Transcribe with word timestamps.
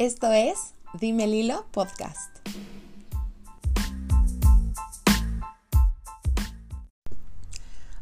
Esto 0.00 0.32
es 0.32 0.72
Dime 0.98 1.26
Lilo 1.26 1.66
Podcast. 1.72 2.30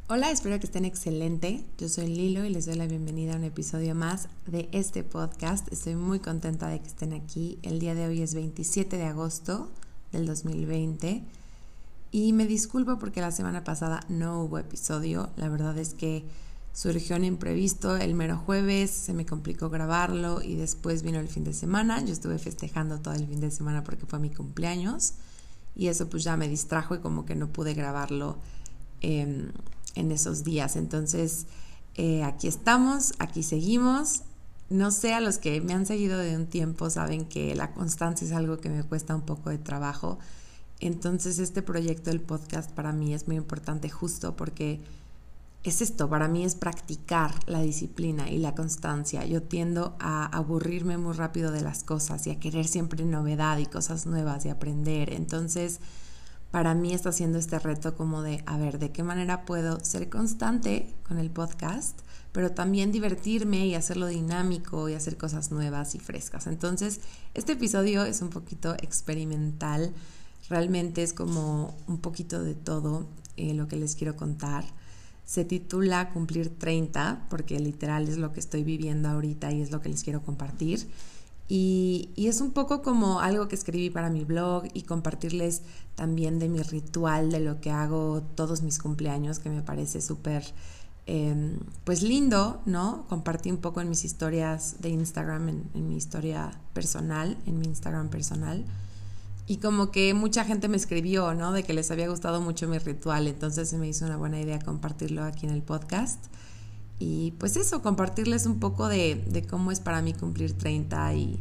Hola, 0.06 0.31
espero 0.31 0.61
que 0.61 0.67
estén 0.67 0.85
excelente. 0.85 1.65
Yo 1.76 1.88
soy 1.88 2.06
Lilo 2.06 2.45
y 2.45 2.51
les 2.51 2.67
doy 2.67 2.76
la 2.76 2.87
bienvenida 2.87 3.33
a 3.33 3.37
un 3.38 3.42
episodio 3.42 3.97
más 3.97 4.29
de 4.47 4.69
este 4.71 5.03
podcast. 5.03 5.72
Estoy 5.72 5.97
muy 5.97 6.21
contenta 6.21 6.69
de 6.69 6.79
que 6.79 6.87
estén 6.87 7.13
aquí. 7.15 7.58
El 7.63 7.81
día 7.81 7.97
de 7.97 8.06
hoy 8.06 8.22
es 8.22 8.33
27 8.33 8.96
de 8.96 9.04
agosto 9.04 9.69
del 10.12 10.24
2020 10.24 11.24
y 12.12 12.33
me 12.33 12.46
disculpo 12.46 13.01
porque 13.01 13.21
la 13.21 13.33
semana 13.33 13.65
pasada 13.65 14.04
no 14.08 14.44
hubo 14.44 14.58
episodio. 14.58 15.30
La 15.35 15.49
verdad 15.49 15.76
es 15.76 15.94
que 15.94 16.23
surgió 16.73 17.16
un 17.16 17.24
imprevisto 17.24 17.96
el 17.96 18.14
mero 18.14 18.37
jueves, 18.38 18.91
se 18.91 19.12
me 19.12 19.27
complicó 19.27 19.68
grabarlo 19.68 20.42
y 20.42 20.56
después 20.56 21.02
vino 21.02 21.18
el 21.18 21.28
fin 21.28 21.45
de 21.45 21.52
semana. 21.52 22.04
Yo 22.04 22.12
estuve 22.12 22.38
festejando 22.38 23.00
todo 23.00 23.14
el 23.14 23.26
fin 23.26 23.40
de 23.40 23.50
semana 23.50 23.82
porque 23.84 24.06
fue 24.06 24.18
mi 24.18 24.30
cumpleaños 24.30 25.14
y 25.74 25.88
eso 25.88 26.09
pues 26.09 26.24
ya 26.24 26.36
me 26.36 26.48
distrajo 26.48 26.95
y 26.95 26.98
como 26.98 27.24
que 27.24 27.34
no 27.34 27.48
pude 27.48 27.74
grabarlo 27.74 28.36
em, 29.00 29.50
en 29.95 30.12
esos 30.12 30.45
días. 30.45 30.76
Entonces 30.76 31.46
eh, 31.95 32.23
aquí 32.23 32.48
estamos, 32.48 33.14
aquí 33.18 33.42
seguimos. 33.42 34.23
No 34.70 34.90
sé, 34.90 35.14
a 35.14 35.20
los 35.20 35.38
que 35.38 35.60
me 35.60 35.73
han 35.73 35.87
seguido 35.87 36.18
de 36.18 36.37
un 36.37 36.46
tiempo 36.46 36.90
saben 36.90 37.24
que 37.24 37.54
la 37.54 37.73
constancia 37.73 38.26
es 38.26 38.32
algo 38.32 38.59
que 38.59 38.68
me 38.68 38.82
cuesta 38.84 39.14
un 39.14 39.23
poco 39.23 39.50
de 39.50 39.59
trabajo. 39.59 40.18
Entonces 40.80 41.38
este 41.38 41.62
proyecto 41.62 42.10
del 42.10 42.20
podcast 42.20 42.70
para 42.70 42.92
mí 42.92 43.14
es 43.14 43.26
muy 43.26 43.37
importante 43.37 43.88
justo 43.88 44.37
porque 44.37 44.80
es 45.64 45.82
esto, 45.82 46.08
para 46.08 46.28
mí 46.28 46.44
es 46.44 46.54
practicar 46.54 47.34
la 47.46 47.60
disciplina 47.60 48.30
y 48.30 48.38
la 48.38 48.54
constancia. 48.54 49.26
Yo 49.26 49.42
tiendo 49.42 49.96
a 49.98 50.26
aburrirme 50.26 50.98
muy 50.98 51.14
rápido 51.14 51.50
de 51.50 51.62
las 51.62 51.82
cosas 51.82 52.26
y 52.26 52.30
a 52.30 52.38
querer 52.38 52.66
siempre 52.66 53.04
novedad 53.04 53.58
y 53.58 53.66
cosas 53.66 54.06
nuevas 54.06 54.45
y 54.46 54.50
aprender. 54.50 55.12
Entonces, 55.12 55.80
para 56.50 56.74
mí 56.74 56.95
está 56.95 57.12
siendo 57.12 57.38
este 57.38 57.59
reto 57.59 57.96
como 57.96 58.23
de, 58.23 58.42
a 58.46 58.56
ver, 58.56 58.78
¿de 58.78 58.90
qué 58.92 59.02
manera 59.02 59.45
puedo 59.45 59.84
ser 59.84 60.09
constante 60.09 60.95
con 61.06 61.18
el 61.18 61.30
podcast, 61.30 61.98
pero 62.32 62.52
también 62.52 62.93
divertirme 62.93 63.66
y 63.66 63.74
hacerlo 63.74 64.06
dinámico 64.06 64.89
y 64.89 64.95
hacer 64.95 65.19
cosas 65.19 65.50
nuevas 65.50 65.95
y 65.95 65.98
frescas? 65.98 66.47
Entonces, 66.47 67.00
este 67.34 67.53
episodio 67.53 68.05
es 68.05 68.22
un 68.22 68.31
poquito 68.31 68.75
experimental. 68.75 69.93
Realmente 70.48 71.03
es 71.03 71.12
como 71.12 71.77
un 71.87 71.98
poquito 71.98 72.43
de 72.43 72.55
todo 72.55 73.09
eh, 73.37 73.53
lo 73.55 73.69
que 73.69 73.77
les 73.77 73.97
quiero 73.97 74.17
contar. 74.17 74.65
Se 75.29 75.45
titula 75.45 76.09
Cumplir 76.15 76.59
30, 76.59 77.27
porque 77.29 77.61
literal 77.61 78.09
es 78.09 78.17
lo 78.17 78.33
que 78.33 78.41
estoy 78.41 78.65
viviendo 78.65 79.11
ahorita 79.11 79.53
y 79.53 79.61
es 79.61 79.71
lo 79.71 79.83
que 79.83 79.91
les 79.91 80.03
quiero 80.03 80.23
compartir. 80.23 80.89
Y, 81.48 82.09
es 82.17 82.41
un 82.41 82.53
poco 82.53 82.81
como 82.81 83.21
algo 83.21 83.47
que 83.47 83.55
escribí 83.55 83.91
para 83.91 84.09
mi 84.09 84.25
blog 84.25 84.65
y 84.73 84.84
compartirles 84.84 85.61
también 85.97 86.39
de 86.39 86.49
mi 86.49 86.62
ritual, 86.62 87.31
de 87.31 87.41
lo 87.41 87.61
que 87.61 87.71
hago 87.71 88.23
todos 88.37 88.62
mis 88.62 88.79
cumpleaños, 88.79 89.39
que 89.39 89.51
me 89.51 89.61
parece 89.61 90.01
súper, 90.01 90.45
em, 91.05 91.59
pues 91.84 92.03
lindo, 92.03 92.62
¿no? 92.65 93.05
Compartí 93.11 93.51
un 93.51 93.59
poco 93.59 93.83
en 93.83 93.91
mis 93.91 94.06
historias 94.06 94.77
de 94.81 94.89
Instagram, 94.89 95.51
en 95.51 95.89
mi 95.91 95.99
historia 95.99 96.59
personal, 96.73 97.37
en 97.45 97.59
mi 97.59 97.67
Instagram 97.67 98.09
personal. 98.09 98.65
Y 99.51 99.57
como 99.57 99.91
que 99.91 100.13
mucha 100.13 100.45
gente 100.45 100.69
me 100.69 100.77
escribió, 100.77 101.33
¿no? 101.33 101.53
De 101.53 101.63
que 101.63 101.73
les 101.73 101.91
había 101.91 102.07
gustado 102.07 102.43
mucho 102.43 102.69
mi 102.69 102.77
ritual, 102.77 103.27
entonces 103.27 103.71
se 103.71 103.79
me 103.79 103.89
hizo 103.89 104.05
una 104.05 104.19
buena 104.19 104.39
idea 104.39 104.59
compartirlo 104.59 105.25
aquí 105.25 105.47
en 105.47 105.53
el 105.53 105.63
podcast. 105.63 106.23
Y 106.99 107.31
pues 107.39 107.57
eso, 107.57 107.81
compartirles 107.81 108.45
un 108.45 108.61
poco 108.61 108.89
de, 108.89 109.47
cómo 109.49 109.73
es 109.73 109.81
para 109.81 110.03
mí 110.03 110.13
cumplir 110.13 110.53
30 110.53 111.15
y, 111.15 111.41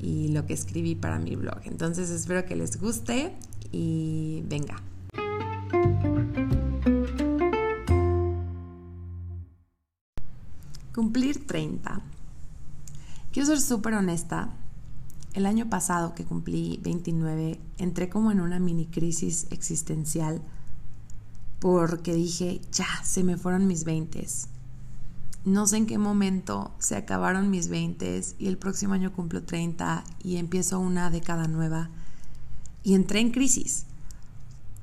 y 0.00 0.28
lo 0.28 0.46
que 0.46 0.52
escribí 0.52 0.96
para 0.96 1.20
mi 1.20 1.36
blog. 1.36 1.60
Entonces 1.62 2.10
espero 2.10 2.44
que 2.44 2.56
les 2.56 2.80
guste 2.80 3.36
y 3.70 4.42
venga. 4.48 4.82
Cumplir 10.92 11.46
30. 11.46 12.00
Quiero 13.30 13.46
ser 13.46 13.60
súper 13.60 13.94
honesta 13.94 14.56
el 15.34 15.46
año 15.46 15.68
pasado 15.68 16.14
que 16.14 16.24
cumplí 16.24 16.80
29, 16.82 17.60
entré 17.78 18.08
como 18.08 18.30
en 18.32 18.40
una 18.40 18.58
mini 18.58 18.86
crisis 18.86 19.46
existencial 19.50 20.42
porque 21.60 22.14
dije, 22.14 22.60
ya, 22.72 22.86
se 23.02 23.24
me 23.24 23.36
fueron 23.36 23.66
mis 23.66 23.84
20. 23.84 24.26
No 25.44 25.66
sé 25.66 25.78
en 25.78 25.86
qué 25.86 25.98
momento 25.98 26.72
se 26.78 26.96
acabaron 26.96 27.50
mis 27.50 27.68
20 27.68 28.20
y 28.38 28.46
el 28.48 28.58
próximo 28.58 28.94
año 28.94 29.12
cumplo 29.12 29.42
30 29.42 30.04
y 30.22 30.36
empiezo 30.36 30.78
una 30.78 31.10
década 31.10 31.48
nueva. 31.48 31.90
Y 32.82 32.94
entré 32.94 33.20
en 33.20 33.30
crisis, 33.30 33.86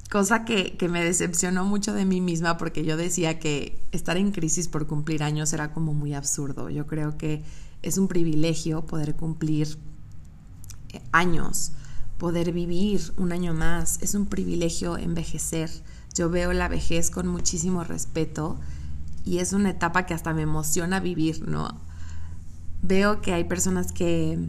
cosa 0.10 0.44
que, 0.44 0.76
que 0.78 0.90
me 0.90 1.04
decepcionó 1.04 1.66
mucho 1.66 1.94
de 1.94 2.06
mí 2.06 2.20
misma 2.20 2.58
porque 2.58 2.84
yo 2.84 2.98
decía 2.98 3.40
que 3.40 3.80
estar 3.92 4.18
en 4.18 4.32
crisis 4.32 4.68
por 4.68 4.86
cumplir 4.88 5.24
años 5.24 5.54
era 5.54 5.74
como 5.74 5.94
muy 5.94 6.14
absurdo. 6.14 6.70
Yo 6.70 6.88
creo 6.88 7.18
que 7.18 7.44
es 7.82 7.98
un 7.98 8.08
privilegio 8.08 8.86
poder 8.86 9.16
cumplir 9.16 9.78
años, 11.12 11.72
poder 12.18 12.52
vivir 12.52 13.14
un 13.18 13.32
año 13.32 13.54
más, 13.54 14.00
es 14.02 14.16
un 14.16 14.26
privilegio 14.26 14.98
envejecer. 14.98 15.70
Yo 16.14 16.30
veo 16.30 16.54
la 16.54 16.68
vejez 16.68 17.12
con 17.12 17.28
muchísimo 17.28 17.84
respeto 17.84 18.58
y 19.26 19.40
es 19.40 19.54
una 19.54 19.72
etapa 19.72 20.06
que 20.06 20.14
hasta 20.14 20.34
me 20.34 20.44
emociona 20.44 21.00
vivir, 21.00 21.48
¿no? 21.48 21.80
Veo 22.82 23.22
que 23.22 23.34
hay 23.34 23.44
personas 23.44 23.92
que, 23.92 24.40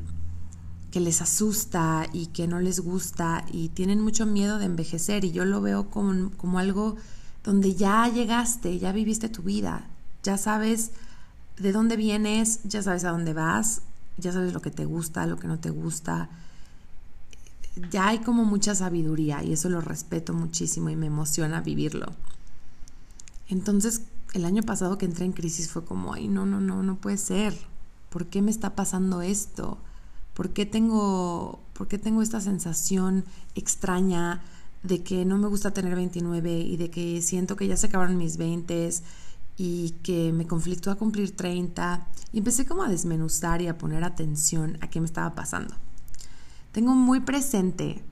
que 0.91 1.01
les 1.01 1.23
asusta 1.23 2.07
y 2.13 2.27
que 2.29 2.47
no 2.47 2.61
les 2.61 2.81
gusta 2.81 3.45
y 3.51 3.71
tienen 3.71 4.01
mucho 4.01 4.27
miedo 4.27 4.59
de 4.59 4.67
envejecer 4.67 5.25
y 5.25 5.33
yo 5.33 5.45
lo 5.45 5.61
veo 5.61 5.91
como, 5.91 6.31
como 6.37 6.59
algo 6.59 6.97
donde 7.43 7.75
ya 7.75 8.09
llegaste, 8.09 8.79
ya 8.79 8.93
viviste 8.93 9.29
tu 9.29 9.43
vida, 9.43 9.89
ya 10.23 10.37
sabes 10.37 10.91
de 11.59 11.73
dónde 11.73 11.97
vienes, 11.97 12.61
ya 12.65 12.83
sabes 12.83 13.05
a 13.05 13.11
dónde 13.11 13.33
vas, 13.33 13.83
ya 14.19 14.33
sabes 14.33 14.53
lo 14.53 14.63
que 14.63 14.71
te 14.71 14.85
gusta, 14.85 15.27
lo 15.27 15.37
que 15.39 15.49
no 15.49 15.59
te 15.59 15.71
gusta. 15.71 16.29
Ya 17.91 18.09
hay 18.09 18.21
como 18.21 18.45
mucha 18.45 18.75
sabiduría 18.75 19.43
y 19.45 19.53
eso 19.53 19.69
lo 19.69 19.81
respeto 19.81 20.33
muchísimo 20.33 20.89
y 20.89 20.97
me 20.97 21.07
emociona 21.07 21.61
vivirlo. 21.61 22.07
Entonces, 23.49 24.03
el 24.33 24.45
año 24.45 24.63
pasado 24.63 24.99
que 24.99 25.07
entré 25.07 25.25
en 25.25 25.33
crisis 25.33 25.71
fue 25.71 25.85
como, 25.85 26.15
ay, 26.15 26.29
no, 26.29 26.47
no, 26.47 26.61
no, 26.61 26.83
no 26.83 26.97
puede 26.97 27.19
ser. 27.19 27.55
¿Por 28.09 28.27
qué 28.27 28.43
me 28.43 28.51
está 28.51 28.75
pasando 28.75 29.21
esto? 29.23 29.79
¿Por 30.35 30.51
qué 30.51 30.67
tengo, 30.67 31.61
por 31.75 31.89
qué 31.89 31.99
tengo 31.99 32.23
esta 32.23 32.41
sensación 32.41 33.25
extraña 33.55 34.43
de 34.83 35.03
que 35.03 35.25
no 35.25 35.39
me 35.39 35.49
gusta 35.49 35.73
tener 35.73 35.95
29 35.95 36.61
y 36.61 36.77
de 36.77 36.91
que 36.91 37.21
siento 37.23 37.57
que 37.57 37.67
ya 37.67 37.77
se 37.77 37.87
acabaron 37.87 38.17
mis 38.17 38.37
20 38.37 38.91
y 39.57 39.91
que 40.03 40.33
me 40.33 40.47
conflictó 40.47 40.91
a 40.91 40.97
cumplir 40.97 41.35
30 41.35 42.07
y 42.33 42.39
empecé 42.39 42.67
como 42.67 42.83
a 42.83 42.89
desmenuzar 42.89 43.63
y 43.63 43.69
a 43.69 43.79
poner 43.79 44.05
atención 44.05 44.79
a 44.81 44.91
qué 44.91 45.01
me 45.01 45.07
estaba 45.07 45.35
pasando. 45.35 45.75
Tengo 46.73 46.95
muy 46.95 47.21
presente 47.21 48.03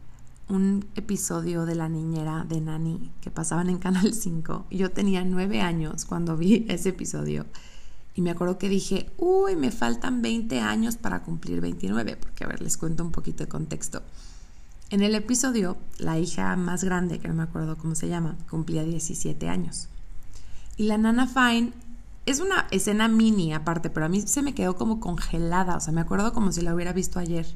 un 0.49 0.87
episodio 0.95 1.67
de 1.67 1.75
La 1.75 1.89
Niñera 1.89 2.45
de 2.49 2.61
Nani 2.61 3.11
que 3.21 3.31
pasaban 3.31 3.69
en 3.69 3.79
Canal 3.79 4.15
5 4.15 4.67
y 4.71 4.79
yo 4.79 4.91
tenía 4.91 5.25
nueve 5.25 5.61
años 5.61 6.05
cuando 6.05 6.37
vi 6.37 6.67
ese 6.69 6.91
episodio 6.91 7.47
y 8.15 8.23
me 8.23 8.31
acuerdo 8.31 8.59
que 8.59 8.69
dije, 8.69 9.11
uy, 9.19 9.57
me 9.57 9.73
faltan 9.73 10.23
20 10.23 10.61
años 10.61 10.97
para 10.97 11.23
cumplir 11.23 11.61
29, 11.61 12.17
porque 12.17 12.45
a 12.45 12.47
ver, 12.47 12.63
les 12.63 12.77
cuento 12.77 13.03
un 13.03 13.11
poquito 13.11 13.43
de 13.43 13.49
contexto. 13.49 14.03
En 14.91 15.03
el 15.03 15.17
episodio, 15.17 15.77
la 15.99 16.19
hija 16.19 16.55
más 16.55 16.85
grande, 16.85 17.19
que 17.19 17.27
no 17.27 17.35
me 17.35 17.43
acuerdo 17.43 17.77
cómo 17.77 17.97
se 17.97 18.09
llama, 18.09 18.37
cumplía 18.49 18.85
17 18.85 19.49
años. 19.49 19.89
Y 20.77 20.85
la 20.85 20.99
nana 20.99 21.27
Fine 21.27 21.73
es 22.27 22.41
una 22.41 22.67
escena 22.71 23.07
mini 23.09 23.53
aparte, 23.53 23.91
pero 23.91 24.07
a 24.07 24.09
mí 24.09 24.23
se 24.23 24.43
me 24.43 24.55
quedó 24.55 24.77
como 24.77 24.99
congelada, 24.99 25.77
o 25.77 25.81
sea, 25.81 25.93
me 25.93 26.01
acuerdo 26.01 26.33
como 26.33 26.53
si 26.53 26.63
la 26.63 26.75
hubiera 26.75 26.93
visto 26.93 27.19
ayer. 27.19 27.47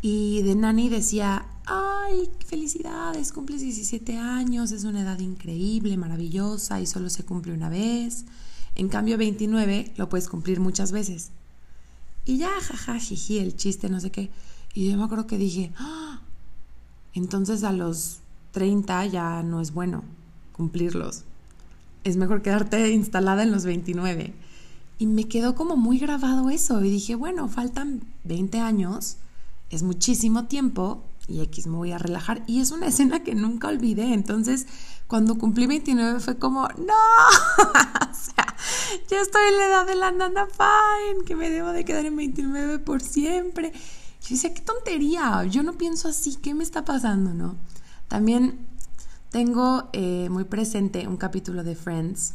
Y 0.00 0.42
de 0.42 0.54
Nani 0.54 0.88
decía, 0.88 1.46
ay, 1.66 2.30
felicidades, 2.46 3.32
cumples 3.32 3.60
17 3.60 4.18
años, 4.18 4.72
es 4.72 4.84
una 4.84 5.02
edad 5.02 5.18
increíble, 5.18 5.96
maravillosa 5.96 6.80
y 6.80 6.86
solo 6.86 7.10
se 7.10 7.24
cumple 7.24 7.52
una 7.52 7.68
vez. 7.68 8.24
En 8.74 8.88
cambio, 8.88 9.18
29 9.18 9.92
lo 9.96 10.08
puedes 10.08 10.28
cumplir 10.28 10.60
muchas 10.60 10.92
veces. 10.92 11.30
Y 12.24 12.38
ya, 12.38 12.50
jaja, 12.60 12.98
jiji, 12.98 13.38
el 13.38 13.56
chiste, 13.56 13.88
no 13.88 14.00
sé 14.00 14.10
qué. 14.10 14.30
Y 14.74 14.90
yo 14.90 14.96
me 14.96 15.04
acuerdo 15.04 15.26
que 15.26 15.38
dije, 15.38 15.72
¡Ah! 15.78 16.20
entonces 17.14 17.64
a 17.64 17.72
los 17.72 18.18
30 18.52 19.06
ya 19.06 19.42
no 19.42 19.60
es 19.60 19.72
bueno 19.72 20.04
cumplirlos 20.52 21.24
es 22.06 22.16
mejor 22.16 22.40
quedarte 22.40 22.90
instalada 22.90 23.42
en 23.42 23.50
los 23.50 23.64
29. 23.64 24.32
Y 24.98 25.06
me 25.06 25.24
quedó 25.24 25.56
como 25.56 25.76
muy 25.76 25.98
grabado 25.98 26.50
eso 26.50 26.82
y 26.84 26.88
dije, 26.88 27.16
bueno, 27.16 27.48
faltan 27.48 28.04
20 28.22 28.60
años, 28.60 29.16
es 29.70 29.82
muchísimo 29.82 30.44
tiempo 30.44 31.02
y 31.26 31.40
X 31.40 31.66
me 31.66 31.76
voy 31.76 31.90
a 31.90 31.98
relajar. 31.98 32.44
Y 32.46 32.60
es 32.60 32.70
una 32.70 32.86
escena 32.86 33.24
que 33.24 33.34
nunca 33.34 33.66
olvidé. 33.66 34.14
Entonces, 34.14 34.66
cuando 35.08 35.36
cumplí 35.36 35.66
29 35.66 36.20
fue 36.20 36.38
como, 36.38 36.68
no, 36.68 36.94
o 37.58 38.14
sea, 38.14 38.56
ya 39.10 39.20
estoy 39.20 39.42
en 39.48 39.58
la 39.58 39.66
edad 39.66 39.86
de 39.86 39.96
la 39.96 40.12
nana 40.12 40.46
fine, 40.46 41.24
que 41.24 41.34
me 41.34 41.50
debo 41.50 41.72
de 41.72 41.84
quedar 41.84 42.06
en 42.06 42.14
29 42.14 42.78
por 42.78 43.02
siempre. 43.02 43.72
Yo 43.72 44.28
decía, 44.30 44.54
qué 44.54 44.60
tontería, 44.60 45.44
yo 45.44 45.64
no 45.64 45.72
pienso 45.72 46.06
así, 46.06 46.36
¿qué 46.36 46.54
me 46.54 46.62
está 46.62 46.84
pasando, 46.84 47.34
no? 47.34 47.56
También 48.06 48.60
tengo 49.30 49.88
eh, 49.92 50.28
muy 50.30 50.44
presente 50.44 51.06
un 51.06 51.16
capítulo 51.16 51.64
de 51.64 51.74
Friends 51.74 52.34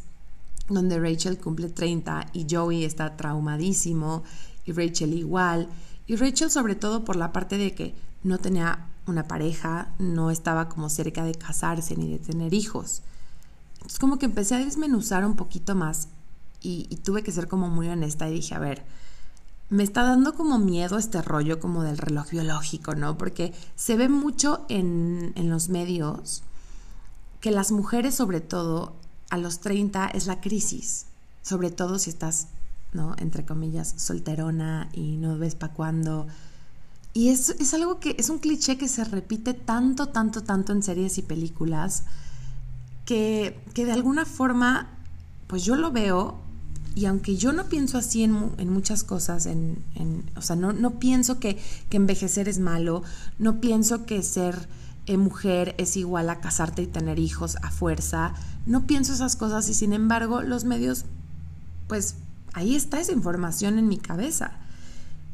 donde 0.70 1.00
Rachel 1.00 1.38
cumple 1.38 1.70
30 1.70 2.28
y 2.34 2.48
Joey 2.50 2.84
está 2.84 3.18
traumadísimo 3.18 4.24
y 4.66 4.72
Rachel 4.72 5.14
igual. 5.14 5.68
Y 6.08 6.16
Rachel 6.16 6.52
sobre 6.52 6.76
todo 6.76 7.04
por 7.04 7.16
la 7.16 7.32
parte 7.32 7.58
de 7.58 7.74
que 7.74 7.96
no 8.24 8.38
tenía 8.38 8.88
una 9.08 9.28
pareja, 9.28 9.94
no 10.00 10.32
estaba 10.32 10.70
como 10.70 10.90
cerca 10.90 11.24
de 11.24 11.34
casarse 11.36 11.96
ni 11.96 12.12
de 12.12 12.20
tener 12.20 12.54
hijos. 12.54 13.02
Entonces 13.76 14.00
como 14.00 14.20
que 14.20 14.26
empecé 14.26 14.56
a 14.56 14.60
desmenuzar 14.60 15.26
un 15.26 15.36
poquito 15.36 15.76
más 15.76 16.08
y, 16.62 16.84
tuve 17.04 17.24
que 17.24 17.32
ser 17.32 17.48
como 17.48 17.70
muy 17.70 17.88
honesta 17.88 18.30
y 18.30 18.34
dije, 18.34 18.54
a 18.54 18.60
ver, 18.60 18.84
me 19.70 19.84
está 19.84 20.04
dando 20.04 20.36
como 20.36 20.60
miedo 20.60 20.98
este 20.98 21.22
rollo 21.22 21.60
como 21.60 21.82
del 21.82 21.98
reloj 21.98 22.30
biológico, 22.30 22.94
¿no? 22.94 23.18
Porque 23.18 23.54
se 23.76 23.98
ve 23.98 24.10
mucho 24.10 24.66
en, 24.70 25.34
en 25.36 25.50
los 25.50 25.70
medios 25.70 26.44
que 27.42 27.52
las 27.52 27.72
mujeres 27.72 28.16
sobre 28.16 28.40
todo 28.40 28.94
a 29.30 29.38
los 29.38 29.60
30 29.60 30.08
es 30.08 30.28
la 30.28 30.40
crisis, 30.40 31.08
sobre 31.42 31.72
todo 31.72 32.00
si 32.00 32.10
estás, 32.12 32.48
¿no? 32.94 33.16
Entre 33.18 33.46
comillas, 33.46 33.94
solterona 33.98 34.90
y 34.94 35.18
no 35.18 35.38
ves 35.38 35.56
para 35.56 35.74
cuándo. 35.74 36.28
Y 37.14 37.30
es, 37.30 37.50
es 37.50 37.74
algo 37.74 38.00
que 38.00 38.16
es 38.18 38.30
un 38.30 38.40
cliché 38.40 38.78
que 38.78 38.88
se 38.88 39.04
repite 39.04 39.54
tanto, 39.54 40.10
tanto, 40.10 40.44
tanto 40.44 40.72
en 40.72 40.84
series 40.84 41.18
y 41.18 41.24
películas 41.24 42.04
que, 43.06 43.60
de 43.76 43.92
alguna 43.92 44.26
forma, 44.26 44.88
pues 45.48 45.64
yo 45.64 45.76
lo 45.76 45.92
veo 45.92 46.40
y 46.96 47.06
aunque 47.06 47.36
yo 47.36 47.54
no 47.54 47.66
pienso 47.66 47.98
así 47.98 48.24
en, 48.24 48.54
muchas 48.70 49.04
cosas, 49.04 49.46
en, 49.46 49.84
o 50.36 50.42
sea, 50.42 50.56
no, 50.56 50.74
no 50.74 51.00
pienso 51.00 51.40
que, 51.40 51.58
que, 51.90 51.98
envejecer 51.98 52.48
es 52.48 52.60
malo, 52.60 53.04
no 53.40 53.60
pienso 53.60 54.06
que 54.06 54.24
ser 54.24 54.68
eh, 55.12 55.18
mujer 55.18 55.76
es 55.78 55.98
igual 55.98 56.30
a 56.30 56.40
casarte 56.40 56.82
y 56.82 56.88
tener 56.88 57.20
hijos 57.20 57.58
a 57.62 57.72
fuerza, 57.72 58.34
no 58.66 58.88
pienso 58.88 59.14
esas 59.14 59.36
cosas 59.36 59.68
y 59.70 59.74
sin 59.74 59.94
embargo 59.94 60.42
los 60.42 60.64
medios, 60.64 61.06
pues 61.88 62.16
ahí 62.54 62.76
está 62.76 63.00
esa 63.00 63.12
información 63.12 63.78
en 63.78 63.88
mi 63.88 63.98
cabeza. 63.98 64.52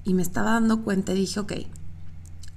Y 0.04 0.14
me 0.14 0.22
estaba 0.22 0.52
dando 0.52 0.84
cuenta 0.84 1.12
y 1.12 1.18
dije, 1.18 1.40
ok, 1.40 1.54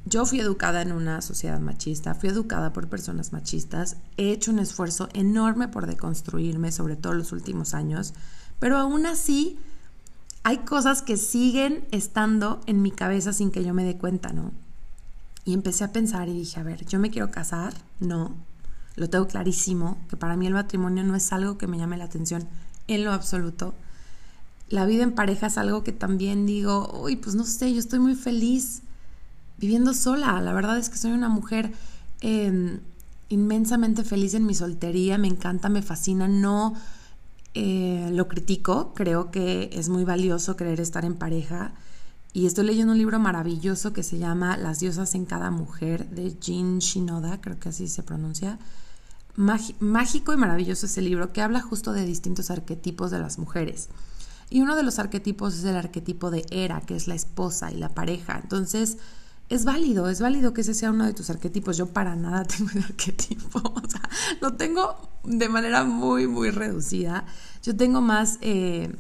yo 0.07 0.25
fui 0.25 0.41
educada 0.41 0.83
en 0.83 0.93
una 0.93 1.21
sociedad 1.21 1.61
machista, 1.61 2.15
fui 2.15 2.31
educada 2.31 2.73
por 2.73 2.89
personas 2.89 3.33
machistas, 3.33 3.97
he 4.17 4.31
hecho 4.31 4.51
un 4.51 4.59
esfuerzo 4.59 5.09
enorme 5.13 5.69
por 5.69 5.87
deconstruirme, 5.87 6.73
sobre 6.73 6.97
todo 6.97 7.13
los 7.13 7.33
últimos 7.33 7.75
años, 7.75 8.15
pero 8.59 8.79
aún 8.79 9.05
así 9.07 9.59
hay 10.43 10.59
cosas 10.59 11.03
que 11.03 11.17
siguen 11.17 11.85
estando 11.91 12.61
en 12.67 12.81
mi 12.83 12.93
cabeza 12.93 13.33
sin 13.33 13.51
que 13.51 13.63
yo 13.63 13.75
me 13.75 13.85
dé 13.85 13.99
cuenta, 13.99 14.33
¿no? 14.33 14.53
Y 15.45 15.55
empecé 15.55 15.85
a 15.85 15.93
pensar 15.93 16.29
y 16.29 16.35
dije, 16.35 16.61
a 16.61 16.63
ver, 16.63 16.85
yo 16.87 16.99
me 16.99 17.11
quiero 17.11 17.31
casar, 17.31 17.75
no, 17.99 18.35
lo 18.97 19.09
tengo 19.09 19.27
clarísimo, 19.27 19.99
que 20.09 20.17
para 20.17 20.37
mí 20.37 20.47
el 20.47 20.53
matrimonio 20.53 21.03
no 21.05 21.17
es 21.17 21.33
algo 21.33 21.59
que 21.59 21.67
me 21.67 21.79
llame 21.79 21.97
la 21.97 22.05
atención 22.05 22.47
en 22.89 23.05
lo 23.05 23.13
absoluto. 23.13 23.75
La 24.69 24.85
vida 24.85 25.03
en 25.03 25.13
pareja 25.13 25.47
es 25.47 25.59
algo 25.59 25.83
que 25.83 25.93
también 25.93 26.47
digo, 26.47 27.01
uy, 27.03 27.17
pues 27.17 27.35
no 27.35 27.45
sé, 27.45 27.73
yo 27.73 27.81
estoy 27.81 27.99
muy 27.99 28.15
feliz 28.15 28.83
viviendo 29.59 29.95
sola. 29.95 30.41
La 30.41 30.53
verdad 30.53 30.79
es 30.79 30.91
que 30.91 30.99
soy 30.99 31.13
una 31.13 31.29
mujer 31.29 31.73
em, 32.21 32.81
inmensamente 33.29 34.05
feliz 34.05 34.35
en 34.35 34.47
mi 34.47 34.55
soltería, 34.55 35.19
me 35.19 35.29
encanta, 35.29 35.69
me 35.69 35.83
fascina, 35.83 36.29
no 36.29 36.75
eh, 37.55 38.11
lo 38.13 38.29
critico, 38.29 38.93
creo 38.95 39.31
que 39.31 39.71
es 39.73 39.89
muy 39.89 40.05
valioso 40.05 40.57
querer 40.57 40.81
estar 40.81 41.05
en 41.05 41.15
pareja. 41.15 41.73
Y 42.33 42.47
estoy 42.47 42.65
leyendo 42.65 42.93
un 42.93 42.99
libro 42.99 43.19
maravilloso 43.19 43.93
que 43.93 44.05
se 44.05 44.19
llama 44.19 44.57
Las 44.57 44.79
diosas 44.79 45.15
en 45.15 45.25
cada 45.25 45.51
mujer 45.51 46.09
de 46.11 46.39
Jean 46.39 46.79
Shinoda, 46.79 47.41
creo 47.41 47.59
que 47.59 47.71
así 47.71 47.89
se 47.89 48.05
pronuncia. 48.05 48.59
Mágico 49.35 50.33
y 50.33 50.37
maravilloso 50.37 50.87
ese 50.87 51.03
libro 51.03 51.33
que 51.33 51.43
habla 51.43 51.61
justo 51.61 51.93
de 51.93 52.05
distintos 52.05 52.51
arquetipos 52.51 53.11
de 53.11 53.19
las 53.19 53.39
mujeres. 53.39 53.89
Y 54.49 54.61
uno 54.61 54.77
de 54.77 54.83
los 54.83 54.99
arquetipos 54.99 55.55
es 55.55 55.65
el 55.65 55.77
arquetipo 55.77 56.31
de 56.31 56.45
Era, 56.51 56.81
que 56.81 56.95
es 56.95 57.09
la 57.09 57.15
esposa 57.15 57.73
y 57.73 57.77
la 57.77 57.89
pareja. 57.89 58.39
Entonces, 58.43 58.99
es 59.49 59.65
válido, 59.65 60.09
es 60.09 60.21
válido 60.21 60.53
que 60.53 60.61
ese 60.61 60.75
sea 60.75 60.93
uno 60.93 61.07
de 61.07 61.13
tus 61.13 61.31
arquetipos. 61.31 61.77
Yo 61.77 61.87
para 61.87 62.15
nada 62.15 62.45
tengo 62.57 62.71
el 62.75 62.85
arquetipo, 62.85 63.59
o 63.65 63.89
sea, 63.89 64.09
lo 64.41 64.55
tengo 64.55 64.97
de 65.25 65.49
manera 65.49 65.85
muy, 65.85 66.29
muy 66.29 66.51
reducida. 66.51 67.25
Yo 67.63 67.77
tengo 67.77 68.01
más 68.01 68.39
eh, 68.41 68.95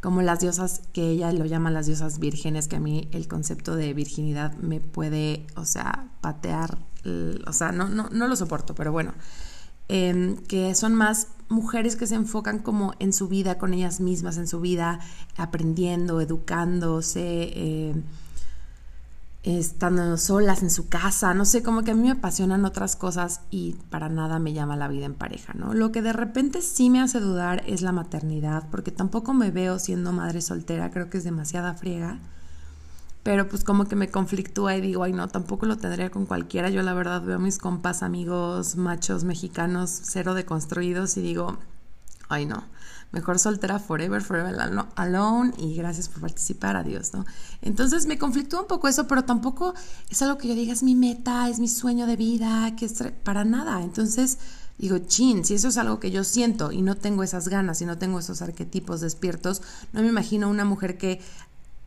como 0.00 0.22
las 0.22 0.40
diosas, 0.40 0.82
que 0.92 1.10
ella 1.10 1.32
lo 1.32 1.46
llama 1.46 1.70
las 1.70 1.86
diosas 1.86 2.18
vírgenes, 2.18 2.68
que 2.68 2.76
a 2.76 2.80
mí 2.80 3.08
el 3.12 3.28
concepto 3.28 3.76
de 3.76 3.92
virginidad 3.94 4.54
me 4.58 4.80
puede, 4.80 5.46
o 5.56 5.64
sea, 5.64 6.10
patear, 6.20 6.78
o 7.46 7.52
sea, 7.52 7.72
no, 7.72 7.88
no, 7.88 8.08
no 8.10 8.28
lo 8.28 8.36
soporto, 8.36 8.74
pero 8.74 8.92
bueno, 8.92 9.14
em, 9.88 10.36
que 10.36 10.74
son 10.74 10.94
más 10.94 11.28
mujeres 11.48 11.96
que 11.96 12.06
se 12.06 12.16
enfocan 12.16 12.58
como 12.58 12.94
en 12.98 13.12
su 13.12 13.28
vida, 13.28 13.58
con 13.58 13.74
ellas 13.74 14.00
mismas, 14.00 14.36
en 14.36 14.46
su 14.46 14.60
vida, 14.60 15.00
aprendiendo, 15.36 16.20
educándose. 16.20 17.52
Eh, 17.54 17.94
estando 19.46 20.16
solas 20.16 20.62
en 20.62 20.70
su 20.70 20.88
casa, 20.88 21.32
no 21.32 21.44
sé, 21.44 21.62
como 21.62 21.84
que 21.84 21.92
a 21.92 21.94
mí 21.94 22.02
me 22.02 22.10
apasionan 22.10 22.64
otras 22.64 22.96
cosas 22.96 23.42
y 23.48 23.76
para 23.90 24.08
nada 24.08 24.40
me 24.40 24.52
llama 24.52 24.76
la 24.76 24.88
vida 24.88 25.06
en 25.06 25.14
pareja, 25.14 25.54
¿no? 25.54 25.72
Lo 25.72 25.92
que 25.92 26.02
de 26.02 26.12
repente 26.12 26.62
sí 26.62 26.90
me 26.90 27.00
hace 27.00 27.20
dudar 27.20 27.62
es 27.64 27.80
la 27.80 27.92
maternidad, 27.92 28.64
porque 28.72 28.90
tampoco 28.90 29.34
me 29.34 29.52
veo 29.52 29.78
siendo 29.78 30.12
madre 30.12 30.40
soltera, 30.40 30.90
creo 30.90 31.10
que 31.10 31.18
es 31.18 31.24
demasiada 31.24 31.74
friega, 31.74 32.18
pero 33.22 33.48
pues 33.48 33.62
como 33.62 33.84
que 33.84 33.94
me 33.94 34.10
conflictúa 34.10 34.74
y 34.76 34.80
digo, 34.80 35.04
ay 35.04 35.12
no, 35.12 35.28
tampoco 35.28 35.66
lo 35.66 35.76
tendría 35.76 36.10
con 36.10 36.26
cualquiera, 36.26 36.68
yo 36.68 36.82
la 36.82 36.92
verdad 36.92 37.22
veo 37.22 37.36
a 37.36 37.38
mis 37.38 37.58
compas, 37.58 38.02
amigos, 38.02 38.74
machos 38.74 39.22
mexicanos, 39.22 39.90
cero 39.90 40.34
deconstruidos 40.34 41.16
y 41.16 41.22
digo, 41.22 41.56
ay 42.28 42.46
no, 42.46 42.64
mejor 43.16 43.38
soltera 43.38 43.78
forever, 43.78 44.20
forever 44.20 44.54
alone 44.94 45.54
y 45.56 45.74
gracias 45.74 46.10
por 46.10 46.20
participar, 46.20 46.76
adiós, 46.76 47.14
¿no? 47.14 47.24
Entonces 47.62 48.04
me 48.04 48.18
conflictúa 48.18 48.60
un 48.60 48.66
poco 48.66 48.88
eso, 48.88 49.06
pero 49.06 49.24
tampoco 49.24 49.72
es 50.10 50.20
algo 50.20 50.36
que 50.36 50.48
yo 50.48 50.54
diga 50.54 50.74
es 50.74 50.82
mi 50.82 50.94
meta, 50.94 51.48
es 51.48 51.58
mi 51.58 51.66
sueño 51.66 52.06
de 52.06 52.16
vida, 52.16 52.76
que 52.76 52.84
es 52.84 53.02
para 53.24 53.46
nada. 53.46 53.82
Entonces 53.82 54.36
digo, 54.76 54.98
chin, 54.98 55.46
si 55.46 55.54
eso 55.54 55.68
es 55.68 55.78
algo 55.78 55.98
que 55.98 56.10
yo 56.10 56.24
siento 56.24 56.72
y 56.72 56.82
no 56.82 56.94
tengo 56.94 57.22
esas 57.22 57.48
ganas 57.48 57.80
y 57.80 57.86
no 57.86 57.96
tengo 57.96 58.18
esos 58.18 58.42
arquetipos 58.42 59.00
despiertos, 59.00 59.62
no 59.94 60.02
me 60.02 60.08
imagino 60.08 60.50
una 60.50 60.66
mujer 60.66 60.98
que 60.98 61.22